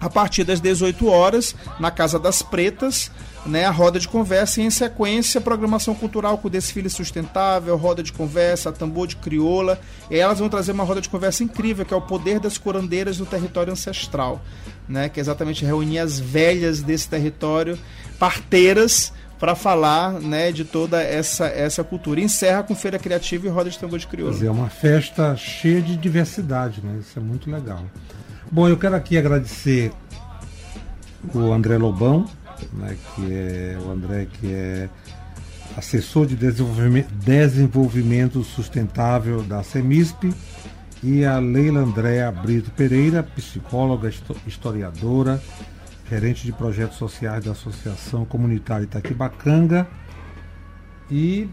a 0.00 0.10
partir 0.10 0.44
das 0.44 0.60
18 0.60 1.06
horas, 1.06 1.54
na 1.80 1.90
Casa 1.90 2.18
das 2.18 2.42
Pretas, 2.42 3.10
né, 3.46 3.64
a 3.64 3.70
roda 3.70 3.98
de 3.98 4.08
conversa 4.08 4.60
e 4.60 4.64
em 4.64 4.70
sequência 4.70 5.40
programação 5.40 5.94
cultural 5.94 6.36
com 6.38 6.48
desfile 6.48 6.90
sustentável, 6.90 7.76
roda 7.76 8.02
de 8.02 8.12
conversa, 8.12 8.72
tambor 8.72 9.06
de 9.06 9.16
crioula. 9.16 9.80
E 10.10 10.16
elas 10.16 10.38
vão 10.38 10.48
trazer 10.48 10.72
uma 10.72 10.84
roda 10.84 11.00
de 11.00 11.08
conversa 11.08 11.44
incrível, 11.44 11.84
que 11.84 11.94
é 11.94 11.96
o 11.96 12.00
poder 12.00 12.40
das 12.40 12.58
curandeiras 12.58 13.18
no 13.18 13.26
território 13.26 13.72
ancestral, 13.72 14.42
né, 14.88 15.08
que 15.08 15.20
é 15.20 15.22
exatamente 15.22 15.64
reunir 15.64 16.00
as 16.00 16.18
velhas 16.18 16.82
desse 16.82 17.08
território, 17.08 17.78
parteiras, 18.18 19.12
para 19.38 19.54
falar 19.54 20.12
né, 20.12 20.50
de 20.50 20.64
toda 20.64 21.02
essa, 21.02 21.46
essa 21.46 21.84
cultura. 21.84 22.20
Encerra 22.20 22.62
com 22.62 22.74
feira 22.74 22.98
criativa 22.98 23.46
e 23.46 23.50
roda 23.50 23.70
de 23.70 23.78
tambor 23.78 23.98
de 23.98 24.06
crioula. 24.06 24.44
É 24.44 24.50
uma 24.50 24.68
festa 24.68 25.36
cheia 25.36 25.82
de 25.82 25.96
diversidade, 25.96 26.80
né? 26.82 26.98
Isso 27.00 27.18
é 27.18 27.22
muito 27.22 27.50
legal. 27.50 27.84
Bom, 28.50 28.68
eu 28.68 28.76
quero 28.76 28.94
aqui 28.94 29.18
agradecer 29.18 29.92
o 31.34 31.52
André 31.52 31.76
Lobão, 31.76 32.26
né, 32.72 32.96
que 33.14 33.32
é 33.32 33.76
o 33.84 33.90
André 33.90 34.28
que 34.32 34.52
é 34.52 34.88
assessor 35.76 36.26
de 36.26 36.36
desenvolvimento, 36.36 37.12
desenvolvimento 37.12 38.44
sustentável 38.44 39.42
da 39.42 39.64
CEMISP 39.64 40.32
e 41.02 41.24
a 41.24 41.38
Leila 41.38 41.80
Andréa 41.80 42.30
Brito 42.30 42.70
Pereira, 42.70 43.22
psicóloga, 43.22 44.10
historiadora, 44.46 45.42
gerente 46.08 46.44
de 46.44 46.52
projetos 46.52 46.98
sociais 46.98 47.44
da 47.44 47.50
Associação 47.50 48.24
Comunitária 48.24 48.84
Itaquibacanga 48.84 49.88
e 51.10 51.48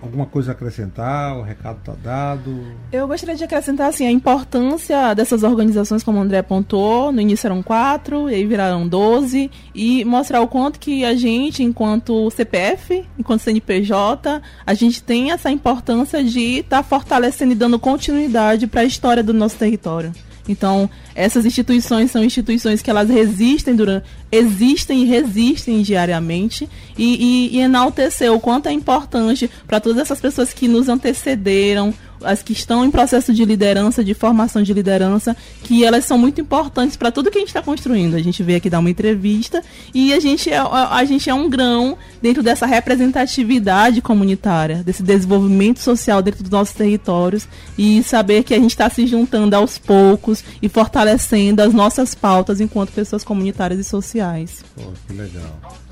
alguma 0.00 0.26
coisa 0.26 0.52
a 0.52 0.54
acrescentar? 0.54 1.36
O 1.36 1.42
recado 1.42 1.78
está 1.78 1.92
dado? 1.92 2.64
Eu 2.90 3.06
gostaria 3.06 3.34
de 3.34 3.44
acrescentar 3.44 3.88
assim, 3.88 4.06
a 4.06 4.10
importância 4.10 5.14
dessas 5.14 5.42
organizações, 5.42 6.02
como 6.02 6.18
o 6.18 6.22
André 6.22 6.38
apontou. 6.38 7.12
No 7.12 7.20
início 7.20 7.46
eram 7.46 7.62
quatro, 7.62 8.30
e 8.30 8.34
aí 8.34 8.46
viraram 8.46 8.88
doze. 8.88 9.50
E 9.74 10.04
mostrar 10.04 10.40
o 10.40 10.48
quanto 10.48 10.78
que 10.78 11.04
a 11.04 11.14
gente, 11.14 11.62
enquanto 11.62 12.30
CPF, 12.30 13.04
enquanto 13.18 13.40
CNPJ, 13.40 14.40
a 14.66 14.74
gente 14.74 15.02
tem 15.02 15.32
essa 15.32 15.50
importância 15.50 16.22
de 16.24 16.58
estar 16.58 16.78
tá 16.78 16.82
fortalecendo 16.82 17.52
e 17.52 17.56
dando 17.56 17.78
continuidade 17.78 18.66
para 18.66 18.82
a 18.82 18.84
história 18.84 19.22
do 19.22 19.34
nosso 19.34 19.56
território. 19.56 20.12
Então, 20.48 20.90
essas 21.14 21.46
instituições 21.46 22.10
são 22.10 22.22
instituições 22.22 22.82
que 22.82 22.90
elas 22.90 23.08
resistem 23.08 23.74
durante, 23.74 24.06
existem 24.30 25.02
e 25.02 25.06
resistem 25.06 25.80
diariamente 25.82 26.68
e, 26.98 27.50
e, 27.52 27.56
e 27.56 27.60
enaltecer 27.60 28.32
o 28.32 28.40
quanto 28.40 28.68
é 28.68 28.72
importante 28.72 29.50
para 29.66 29.80
todas 29.80 29.98
essas 29.98 30.20
pessoas 30.20 30.52
que 30.52 30.68
nos 30.68 30.88
antecederam, 30.88 31.94
as 32.24 32.42
que 32.42 32.52
estão 32.52 32.84
em 32.84 32.90
processo 32.90 33.32
de 33.32 33.44
liderança, 33.44 34.02
de 34.02 34.14
formação 34.14 34.62
de 34.62 34.72
liderança, 34.72 35.36
que 35.62 35.84
elas 35.84 36.04
são 36.04 36.18
muito 36.18 36.40
importantes 36.40 36.96
para 36.96 37.10
tudo 37.10 37.30
que 37.30 37.38
a 37.38 37.40
gente 37.40 37.48
está 37.48 37.62
construindo. 37.62 38.14
A 38.14 38.22
gente 38.22 38.42
veio 38.42 38.58
aqui 38.58 38.70
dar 38.70 38.78
uma 38.78 38.90
entrevista 38.90 39.62
e 39.92 40.12
a 40.12 40.20
gente, 40.20 40.50
é, 40.50 40.58
a 40.58 41.04
gente 41.04 41.28
é 41.28 41.34
um 41.34 41.48
grão 41.48 41.96
dentro 42.20 42.42
dessa 42.42 42.66
representatividade 42.66 44.00
comunitária, 44.00 44.82
desse 44.82 45.02
desenvolvimento 45.02 45.80
social 45.80 46.22
dentro 46.22 46.42
dos 46.42 46.50
nossos 46.50 46.74
territórios 46.74 47.46
e 47.76 48.02
saber 48.02 48.42
que 48.42 48.54
a 48.54 48.58
gente 48.58 48.70
está 48.70 48.88
se 48.88 49.06
juntando 49.06 49.54
aos 49.56 49.78
poucos 49.78 50.44
e 50.60 50.68
fortalecendo 50.68 51.62
as 51.62 51.72
nossas 51.72 52.14
pautas 52.14 52.60
enquanto 52.60 52.92
pessoas 52.92 53.24
comunitárias 53.24 53.80
e 53.80 53.84
sociais. 53.84 54.64
Pô, 54.74 54.82
que 55.06 55.14
legal. 55.14 55.83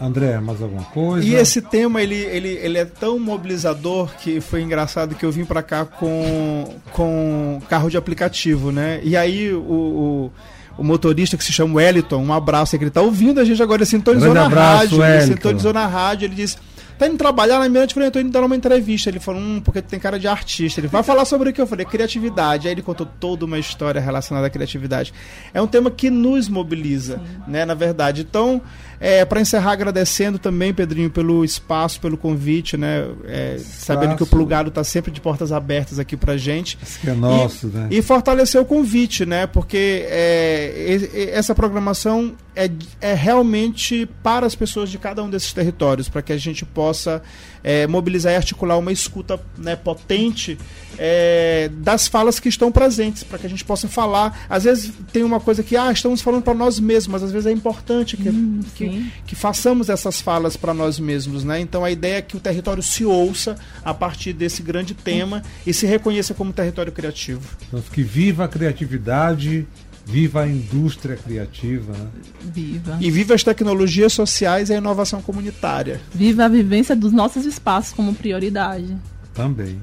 André, 0.00 0.38
mais 0.40 0.62
alguma 0.62 0.84
coisa? 0.84 1.26
E 1.26 1.34
esse 1.34 1.60
tema, 1.60 2.00
ele, 2.00 2.14
ele, 2.14 2.48
ele 2.48 2.78
é 2.78 2.84
tão 2.84 3.18
mobilizador 3.18 4.10
que 4.16 4.40
foi 4.40 4.62
engraçado 4.62 5.14
que 5.14 5.24
eu 5.26 5.32
vim 5.32 5.44
para 5.44 5.62
cá 5.62 5.84
com, 5.84 6.76
com 6.92 7.60
carro 7.68 7.90
de 7.90 7.96
aplicativo, 7.96 8.70
né? 8.70 9.00
E 9.02 9.16
aí 9.16 9.52
o, 9.52 9.60
o, 9.60 10.32
o 10.78 10.84
motorista 10.84 11.36
que 11.36 11.42
se 11.42 11.52
chama 11.52 11.74
Wellington, 11.74 12.22
um 12.22 12.32
abraço, 12.32 12.76
ele 12.76 12.90
tá 12.90 13.00
ouvindo 13.02 13.40
a 13.40 13.44
gente 13.44 13.60
agora, 13.60 13.82
ele 13.82 13.90
sintonizou 13.90 14.32
Grande 14.32 14.40
na 14.40 14.46
abraço, 14.46 14.78
rádio, 14.78 14.98
Wellington. 14.98 15.24
ele 15.24 15.34
sintonizou 15.34 15.72
na 15.72 15.86
rádio, 15.86 16.26
ele 16.26 16.34
disse 16.36 16.56
tá 16.98 17.06
indo 17.06 17.16
trabalhar 17.16 17.60
na 17.60 17.68
Mirante, 17.68 17.94
falei, 17.94 18.08
eu 18.08 18.12
tô 18.12 18.18
indo 18.18 18.30
dar 18.30 18.42
uma 18.42 18.56
entrevista. 18.56 19.08
Ele 19.08 19.20
falou, 19.20 19.40
hum, 19.40 19.60
porque 19.64 19.80
tu 19.80 19.86
tem 19.86 20.00
cara 20.00 20.18
de 20.18 20.26
artista. 20.26 20.80
Ele 20.80 20.88
vai 20.88 21.02
falar 21.02 21.24
sobre 21.24 21.50
o 21.50 21.52
que 21.52 21.60
eu 21.60 21.66
falei, 21.66 21.86
criatividade. 21.86 22.66
Aí 22.66 22.74
ele 22.74 22.82
contou 22.82 23.06
toda 23.06 23.44
uma 23.44 23.58
história 23.58 24.00
relacionada 24.00 24.48
à 24.48 24.50
criatividade. 24.50 25.14
É 25.54 25.62
um 25.62 25.66
tema 25.66 25.90
que 25.90 26.10
nos 26.10 26.48
mobiliza, 26.48 27.18
Sim. 27.18 27.42
né, 27.46 27.64
na 27.64 27.74
verdade. 27.74 28.26
Então, 28.28 28.60
é, 29.00 29.24
para 29.24 29.40
encerrar, 29.40 29.72
agradecendo 29.72 30.38
também, 30.38 30.74
Pedrinho, 30.74 31.10
pelo 31.10 31.44
espaço, 31.44 32.00
pelo 32.00 32.16
convite, 32.16 32.76
né? 32.76 33.06
É, 33.24 33.56
sabendo 33.58 34.16
que 34.16 34.22
o 34.22 34.26
Plugado 34.26 34.68
está 34.68 34.82
sempre 34.82 35.10
de 35.10 35.20
portas 35.20 35.52
abertas 35.52 35.98
aqui 35.98 36.16
pra 36.16 36.36
gente. 36.36 36.78
Isso 36.82 37.00
que 37.00 37.10
é 37.10 37.14
nosso, 37.14 37.68
e, 37.68 37.70
né? 37.70 37.88
E 37.90 38.02
fortalecer 38.02 38.60
o 38.60 38.64
convite, 38.64 39.24
né? 39.24 39.46
Porque 39.46 40.04
é, 40.08 41.30
essa 41.32 41.54
programação 41.54 42.34
é, 42.56 42.68
é 43.00 43.14
realmente 43.14 44.08
para 44.22 44.44
as 44.44 44.56
pessoas 44.56 44.90
de 44.90 44.98
cada 44.98 45.22
um 45.22 45.30
desses 45.30 45.52
territórios, 45.52 46.08
para 46.08 46.22
que 46.22 46.32
a 46.32 46.38
gente 46.38 46.64
possa 46.64 47.22
é, 47.62 47.86
mobilizar 47.86 48.32
e 48.32 48.36
articular 48.36 48.78
uma 48.78 48.92
escuta 48.92 49.40
né, 49.56 49.76
potente 49.76 50.58
é, 50.98 51.70
das 51.72 52.08
falas 52.08 52.40
que 52.40 52.48
estão 52.48 52.72
presentes, 52.72 53.22
para 53.22 53.38
que 53.38 53.46
a 53.46 53.50
gente 53.50 53.64
possa 53.64 53.88
falar. 53.88 54.46
Às 54.48 54.64
vezes 54.64 54.92
tem 55.12 55.22
uma 55.22 55.38
coisa 55.38 55.62
que, 55.62 55.76
ah, 55.76 55.92
estamos 55.92 56.20
falando 56.20 56.42
para 56.42 56.54
nós 56.54 56.80
mesmos, 56.80 57.08
mas 57.08 57.22
às 57.22 57.32
vezes 57.32 57.46
é 57.46 57.52
importante 57.52 58.16
que, 58.16 58.28
hum, 58.28 58.60
que, 58.74 59.12
que, 59.26 59.36
façamos 59.36 59.88
essas 59.88 60.20
falas 60.20 60.56
para 60.56 60.74
nós 60.74 60.98
mesmos. 60.98 61.44
Né? 61.44 61.60
Então 61.60 61.84
a 61.84 61.90
ideia 61.90 62.16
é 62.18 62.22
que 62.22 62.36
o 62.36 62.40
território 62.40 62.82
se 62.82 63.04
ouça 63.04 63.56
a 63.84 63.94
partir 63.94 64.32
desse 64.32 64.62
grande 64.62 64.94
tema 64.94 65.38
hum. 65.38 65.50
e 65.66 65.72
se 65.72 65.86
reconheça 65.86 66.34
como 66.34 66.52
território 66.52 66.92
criativo. 66.92 67.42
Então, 67.68 67.82
que 67.92 68.02
viva 68.02 68.44
a 68.44 68.48
criatividade 68.48 69.66
Viva 70.08 70.40
a 70.42 70.48
indústria 70.48 71.16
criativa. 71.16 71.92
Né? 71.92 72.08
Viva. 72.54 72.96
E 72.98 73.10
viva 73.10 73.34
as 73.34 73.44
tecnologias 73.44 74.10
sociais 74.14 74.70
e 74.70 74.72
a 74.72 74.78
inovação 74.78 75.20
comunitária. 75.20 76.00
Viva 76.14 76.46
a 76.46 76.48
vivência 76.48 76.96
dos 76.96 77.12
nossos 77.12 77.44
espaços 77.44 77.92
como 77.92 78.14
prioridade. 78.14 78.96
Também. 79.34 79.78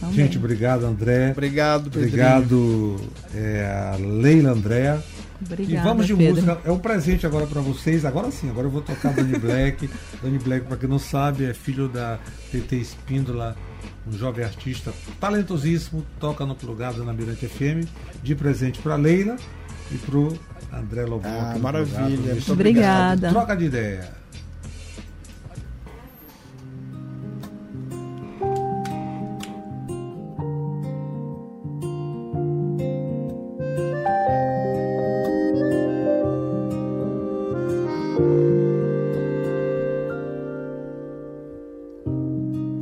Também. 0.00 0.14
Gente, 0.16 0.38
obrigado, 0.38 0.84
André. 0.84 1.30
Obrigado, 1.30 1.84
Pedrinho. 1.84 2.08
Obrigado, 2.08 2.96
é, 3.32 3.92
a 3.94 3.96
Leila 3.96 4.50
Andréa. 4.50 5.04
Obrigada, 5.40 5.72
e 5.72 5.76
vamos 5.76 6.06
de 6.08 6.16
Pedro. 6.16 6.34
música. 6.34 6.60
É 6.64 6.72
um 6.72 6.78
presente 6.78 7.24
agora 7.24 7.46
para 7.46 7.60
vocês. 7.60 8.04
Agora 8.04 8.28
sim, 8.32 8.50
agora 8.50 8.66
eu 8.66 8.70
vou 8.72 8.82
tocar 8.82 9.12
Dani 9.12 9.38
Black. 9.38 9.88
Dani 10.20 10.38
Black, 10.40 10.66
para 10.66 10.76
quem 10.78 10.88
não 10.88 10.98
sabe, 10.98 11.44
é 11.44 11.54
filho 11.54 11.86
da 11.86 12.18
TT 12.50 12.76
Espíndola, 12.76 13.56
um 14.04 14.18
jovem 14.18 14.44
artista 14.44 14.92
talentosíssimo, 15.20 16.04
toca 16.18 16.44
no 16.44 16.56
plugado 16.56 17.04
na 17.04 17.12
Mirante 17.12 17.46
FM. 17.46 17.88
De 18.20 18.34
presente 18.34 18.80
para 18.80 18.96
Leila 18.96 19.36
e 19.92 19.98
pro 19.98 20.38
André 20.72 21.04
Lobão. 21.04 21.30
Ah, 21.30 21.58
maravilha. 21.58 22.34
Muito 22.34 22.52
Obrigada. 22.52 23.30
Troca 23.30 23.56
de 23.56 23.64
ideia. 23.64 24.20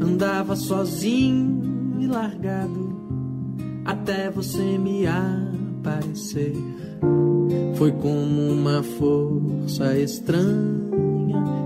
Andava 0.01 0.57
sozinho 0.57 1.97
e 2.01 2.07
largado 2.07 2.89
até 3.85 4.31
você 4.31 4.77
me 4.79 5.07
aparecer. 5.07 6.55
Foi 7.79 7.93
como 7.93 8.51
uma 8.51 8.83
força 8.83 9.97
estranha 9.97 10.51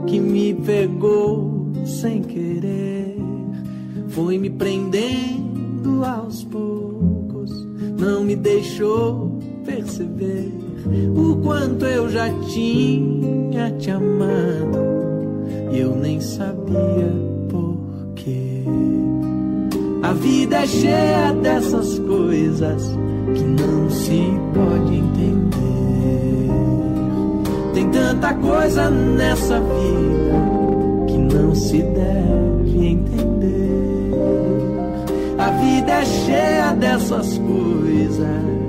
que 0.07 0.21
me 0.21 0.53
pegou 0.53 1.73
sem 1.87 2.21
querer. 2.21 3.17
Foi 4.09 4.37
me 4.37 4.51
prendendo 4.51 6.05
aos 6.05 6.45
poucos, 6.45 7.51
não 7.99 8.25
me 8.25 8.37
deixou 8.37 9.39
perceber 9.65 10.53
o 11.17 11.37
quanto 11.37 11.87
eu 11.87 12.11
já 12.11 12.29
tinha 12.41 13.71
te 13.79 13.91
amado 13.91 14.83
e 15.73 15.79
eu 15.79 15.97
nem 15.97 16.21
sabia 16.21 17.11
por 17.49 17.79
quê. 18.17 18.65
A 20.03 20.13
vida 20.13 20.57
é 20.57 20.67
cheia 20.67 21.33
dessas 21.33 21.99
coisas 22.01 23.02
tanta 28.03 28.35
coisa 28.35 28.91
nessa 28.91 29.61
vida 29.61 31.07
que 31.07 31.19
não 31.19 31.55
se 31.55 31.81
deve 31.83 32.87
entender. 32.87 34.11
A 35.39 35.51
vida 35.51 35.93
é 35.93 36.05
cheia 36.05 36.73
dessas 36.73 37.39
coisas. 37.39 38.62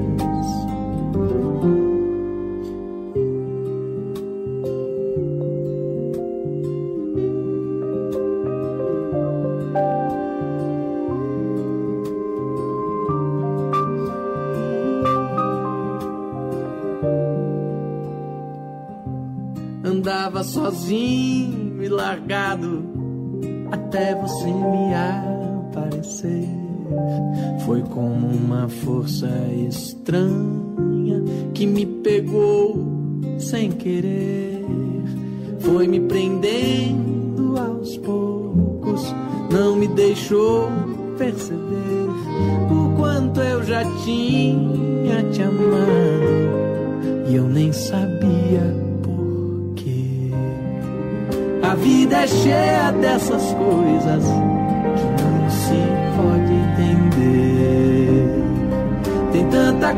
Estranha 29.67 31.21
que 31.53 31.65
me 31.65 31.85
pegou 31.85 32.77
sem 33.37 33.71
querer. 33.71 34.42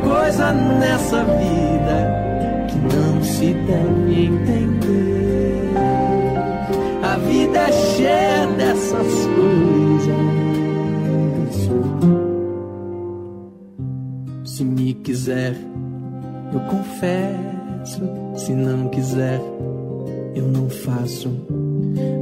Coisa 0.06 0.54
nessa 0.54 1.24
vida 1.24 1.98
que 2.68 2.78
não 2.96 3.24
se 3.24 3.54
deve 3.54 4.26
entender. 4.26 5.74
A 7.02 7.18
vida 7.18 7.60
é 7.60 7.72
cheia 7.72 8.48
dessas 8.58 9.13
coisas. 9.36 10.46
Se 14.46 14.63
me 14.63 14.94
quiser, 14.94 15.56
eu 16.54 16.60
confesso. 16.62 18.02
Se 18.36 18.54
não 18.54 18.89
quiser, 18.89 19.41
eu 20.36 20.48
não 20.48 20.70
faço. 20.70 21.30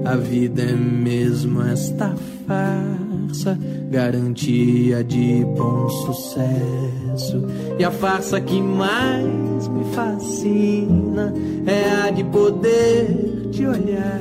A 0.06 0.16
vida 0.16 0.62
é 0.62 0.74
mesmo 0.74 1.62
esta 1.64 2.14
farsa, 2.48 3.58
garantia 3.94 5.04
de 5.04 5.46
bom 5.56 5.88
sucesso. 5.88 7.46
E 7.78 7.84
a 7.84 7.92
farsa 7.92 8.42
que 8.42 8.60
mais 8.60 9.68
me 9.68 9.84
fascina 9.94 11.32
é 11.68 12.08
a 12.08 12.10
de 12.10 12.24
poder 12.24 13.50
te 13.52 13.68
olhar. 13.68 14.20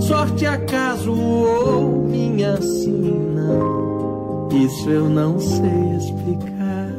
Sorte, 0.00 0.44
acaso 0.44 1.12
ou 1.12 2.08
minha 2.08 2.60
sina, 2.60 3.48
isso 4.62 4.90
eu 4.90 5.08
não 5.08 5.40
sei 5.40 5.96
explicar. 5.96 6.92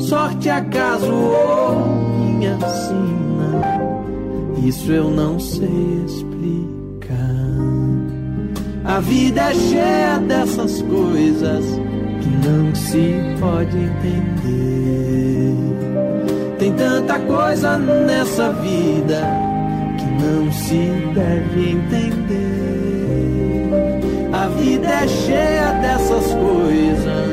Sorte, 0.00 0.48
acaso 0.48 1.12
ou 1.12 2.20
minha 2.20 2.56
sina, 2.60 4.64
isso 4.64 4.92
eu 4.92 5.10
não 5.10 5.40
sei 5.40 6.04
explicar. 6.06 7.61
A 8.92 9.00
vida 9.00 9.40
é 9.40 9.54
cheia 9.54 10.18
dessas 10.18 10.82
coisas 10.82 11.64
que 12.20 12.28
não 12.46 12.74
se 12.74 13.14
pode 13.40 13.74
entender. 13.74 15.54
Tem 16.58 16.74
tanta 16.74 17.18
coisa 17.20 17.78
nessa 17.78 18.52
vida 18.52 19.22
que 19.96 20.04
não 20.22 20.52
se 20.52 20.90
deve 21.14 21.70
entender. 21.70 22.42
A 24.30 24.48
vida 24.48 24.86
é 24.86 25.08
cheia 25.08 25.72
dessas 25.80 26.26
coisas. 26.34 27.32